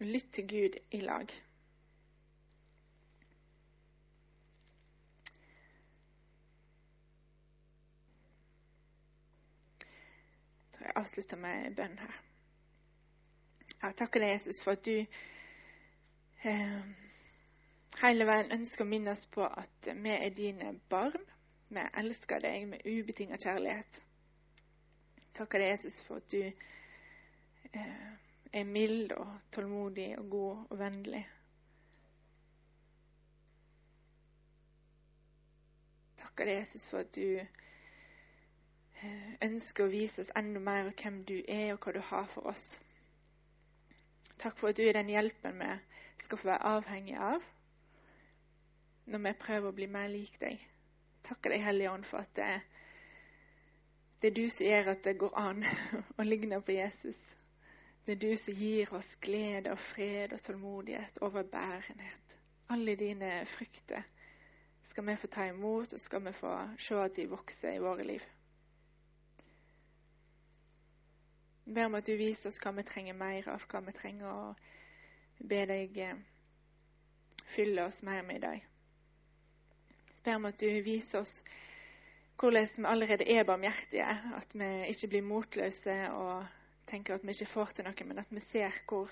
Lytt 0.04 0.34
til 0.36 0.48
Gud 0.50 0.78
i 0.92 1.00
lag. 1.06 1.32
Jeg 10.84 10.92
avslutter 11.00 11.40
med 11.40 11.76
bønn 11.80 11.98
her. 12.04 12.33
Jeg 13.84 13.96
takker 14.00 14.20
deg, 14.24 14.30
Jesus, 14.32 14.64
for 14.64 14.72
at 14.72 14.86
du 14.86 14.96
eh, 16.48 16.84
hele 18.00 18.28
veien 18.30 18.54
ønsker 18.56 18.86
å 18.86 18.88
minne 18.88 19.12
oss 19.12 19.26
på 19.28 19.44
at 19.44 19.90
vi 19.92 20.14
er 20.16 20.30
dine 20.32 20.70
barn. 20.90 21.26
Vi 21.68 21.84
elsker 22.00 22.40
deg 22.46 22.68
med 22.72 22.86
ubetinget 22.88 23.44
kjærlighet. 23.44 24.00
Takker 25.36 25.60
deg, 25.60 25.74
Jesus, 25.74 25.98
for 26.08 26.22
at 26.22 26.32
du 26.32 26.40
eh, 27.74 28.08
er 28.54 28.72
mild 28.72 29.12
og 29.18 29.28
tålmodig 29.52 30.14
og 30.22 30.30
god 30.32 30.64
og 30.70 30.80
vennlig. 30.80 31.26
Takker 36.24 36.48
deg, 36.48 36.62
Jesus, 36.62 36.88
for 36.88 37.04
at 37.04 37.12
du 37.20 37.44
eh, 39.04 39.30
ønsker 39.50 39.84
å 39.84 39.92
vise 39.92 40.24
oss 40.24 40.32
enda 40.40 40.64
mer 40.64 40.94
hvem 41.04 41.24
du 41.28 41.36
er, 41.42 41.74
og 41.76 41.84
hva 41.84 41.98
du 42.00 42.04
har 42.14 42.32
for 42.38 42.54
oss. 42.56 42.80
Takk 44.42 44.58
for 44.58 44.72
at 44.72 44.78
du 44.78 44.84
er 44.88 44.98
den 44.98 45.12
hjelpen 45.12 45.60
vi 45.60 46.26
skal 46.26 46.40
få 46.40 46.48
være 46.48 46.78
avhengig 46.78 47.18
av 47.20 47.44
når 49.06 49.20
vi 49.20 49.34
prøver 49.40 49.68
å 49.68 49.76
bli 49.76 49.88
mer 49.92 50.08
lik 50.08 50.38
deg. 50.40 50.62
Takker 51.28 51.52
deg, 51.52 51.64
Hellige 51.66 51.92
Ånd, 51.92 52.06
for 52.08 52.24
at 52.24 52.36
det 52.38 52.46
er, 52.56 52.62
det 54.22 54.30
er 54.30 54.36
du 54.38 54.46
som 54.48 54.68
gjør 54.68 54.92
at 54.94 55.04
det 55.04 55.18
går 55.20 55.40
an 55.40 55.66
å 56.20 56.26
ligne 56.28 56.62
på 56.64 56.76
Jesus. 56.76 57.20
Det 58.08 58.16
er 58.16 58.22
du 58.24 58.38
som 58.40 58.56
gir 58.60 58.94
oss 58.96 59.16
glede 59.24 59.72
og 59.72 59.80
fred 59.92 60.36
og 60.36 60.42
tålmodighet, 60.44 61.20
overbærenhet. 61.24 62.38
Alle 62.72 62.96
dine 63.00 63.46
frykter 63.58 64.04
skal 64.88 65.08
vi 65.08 65.16
få 65.20 65.28
ta 65.28 65.48
imot, 65.48 65.94
og 65.94 66.00
skal 66.00 66.24
vi 66.26 66.34
få 66.36 66.54
se 66.80 66.96
at 67.00 67.16
de 67.16 67.28
vokser 67.32 67.76
i 67.76 67.84
våre 67.84 68.04
liv. 68.08 68.24
Jeg 71.44 71.53
ber 71.66 71.86
om 71.86 71.96
at 71.96 72.08
du 72.08 72.16
viser 72.20 72.50
oss 72.50 72.60
hva 72.64 72.74
vi 72.76 72.86
trenger 72.88 73.18
mer 73.18 73.48
av, 73.50 73.64
hva 73.72 73.82
vi 73.86 73.96
trenger 73.96 74.30
å 74.30 74.54
be 75.44 75.64
deg 75.70 76.00
eh, 76.04 76.18
fylle 77.56 77.88
oss 77.88 78.02
mer 78.04 78.24
med 78.24 78.42
i 78.42 78.44
dag. 78.44 78.66
Jeg 80.14 80.26
ber 80.26 80.40
om 80.40 80.50
at 80.50 80.60
du 80.60 80.70
viser 80.84 81.22
oss 81.24 81.38
hvordan 82.40 82.68
vi 82.76 82.90
allerede 82.90 83.28
er 83.30 83.46
barmhjertige, 83.48 84.08
at 84.36 84.56
vi 84.58 84.70
ikke 84.90 85.08
blir 85.14 85.28
motløse 85.28 85.98
og 86.12 86.46
tenker 86.90 87.16
at 87.16 87.24
vi 87.24 87.36
ikke 87.36 87.52
får 87.54 87.76
til 87.76 87.88
noe, 87.88 88.08
men 88.08 88.20
at 88.20 88.32
vi 88.34 88.42
ser 88.44 88.76
hvor, 88.90 89.12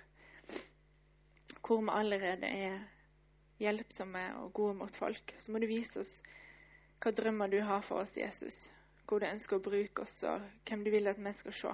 hvor 1.61 1.83
vi 1.85 1.93
allerede 1.93 2.49
er 2.49 2.81
hjelpsomme 3.61 4.23
og 4.41 4.53
gode 4.53 4.75
mot 4.81 4.95
folk. 4.95 5.35
Så 5.39 5.51
må 5.51 5.61
du 5.61 5.69
vise 5.69 6.01
oss 6.01 6.17
hva 7.01 7.13
drømmer 7.17 7.49
du 7.49 7.61
har 7.65 7.85
for 7.85 8.03
oss, 8.03 8.17
Jesus. 8.17 8.65
Hvor 9.07 9.21
du 9.21 9.29
ønsker 9.29 9.57
å 9.57 9.63
bruke 9.63 10.03
oss, 10.05 10.19
og 10.27 10.43
hvem 10.67 10.83
du 10.85 10.91
vil 10.93 11.09
at 11.11 11.19
vi 11.19 11.33
skal 11.37 11.57
se. 11.57 11.73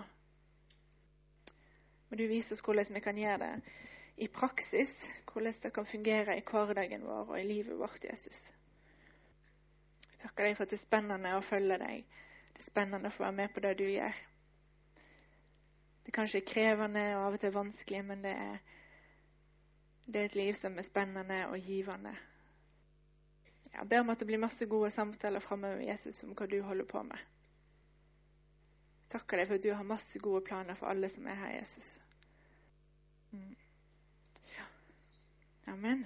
Må 2.10 2.18
du 2.18 2.28
vise 2.28 2.56
oss 2.56 2.64
hvordan 2.64 2.94
vi 2.96 3.04
kan 3.04 3.18
gjøre 3.20 3.40
det 3.44 3.74
i 4.18 4.28
praksis, 4.28 4.94
hvordan 5.32 5.54
det 5.64 5.74
kan 5.74 5.86
fungere 5.86 6.38
i 6.38 6.44
hverdagen 6.46 7.04
vår 7.06 7.34
og 7.34 7.40
i 7.40 7.44
livet 7.44 7.80
vårt, 7.80 8.06
Jesus. 8.06 8.48
Jeg 10.12 10.22
takker 10.24 10.48
deg 10.48 10.56
for 10.58 10.66
at 10.66 10.72
det 10.72 10.80
er 10.80 10.86
spennende 10.86 11.36
å 11.38 11.44
følge 11.46 11.78
deg. 11.84 12.08
Det 12.56 12.64
er 12.64 12.70
spennende 12.72 13.12
å 13.12 13.14
få 13.14 13.28
være 13.28 13.38
med 13.38 13.54
på 13.54 13.62
det 13.66 13.76
du 13.78 13.86
gjør. 13.86 14.24
Det 16.02 16.14
er 16.14 16.16
kanskje 16.16 16.46
krevende 16.48 17.04
og 17.18 17.28
av 17.28 17.38
og 17.38 17.44
til 17.44 17.54
vanskelig, 17.54 18.02
men 18.08 18.24
det 18.24 18.34
er, 18.34 18.58
det 20.08 20.22
er 20.22 20.32
et 20.32 20.40
liv 20.40 20.54
som 20.58 20.80
er 20.80 20.88
spennende 20.88 21.44
og 21.52 21.60
givende. 21.60 22.16
Jeg 23.74 23.90
ber 23.90 24.02
om 24.02 24.10
at 24.10 24.20
det 24.20 24.28
blir 24.32 24.42
masse 24.42 24.66
gode 24.66 24.90
samtaler 24.96 25.44
framover 25.44 25.84
Jesus 25.86 26.24
om 26.24 26.32
hva 26.34 26.48
du 26.50 26.62
holder 26.64 26.88
på 26.90 27.04
med 27.06 27.37
takker 29.12 29.40
deg 29.40 29.50
for 29.50 29.60
at 29.60 29.64
du 29.64 29.72
har 29.74 29.88
masse 29.88 30.20
gode 30.20 30.44
planer 30.48 30.78
for 30.80 30.92
alle 30.92 31.10
som 31.10 31.28
er 31.28 31.40
her, 31.40 31.56
Jesus. 31.60 31.98
Mm. 33.32 33.56
Ja. 34.54 34.66
Amen. 35.74 36.06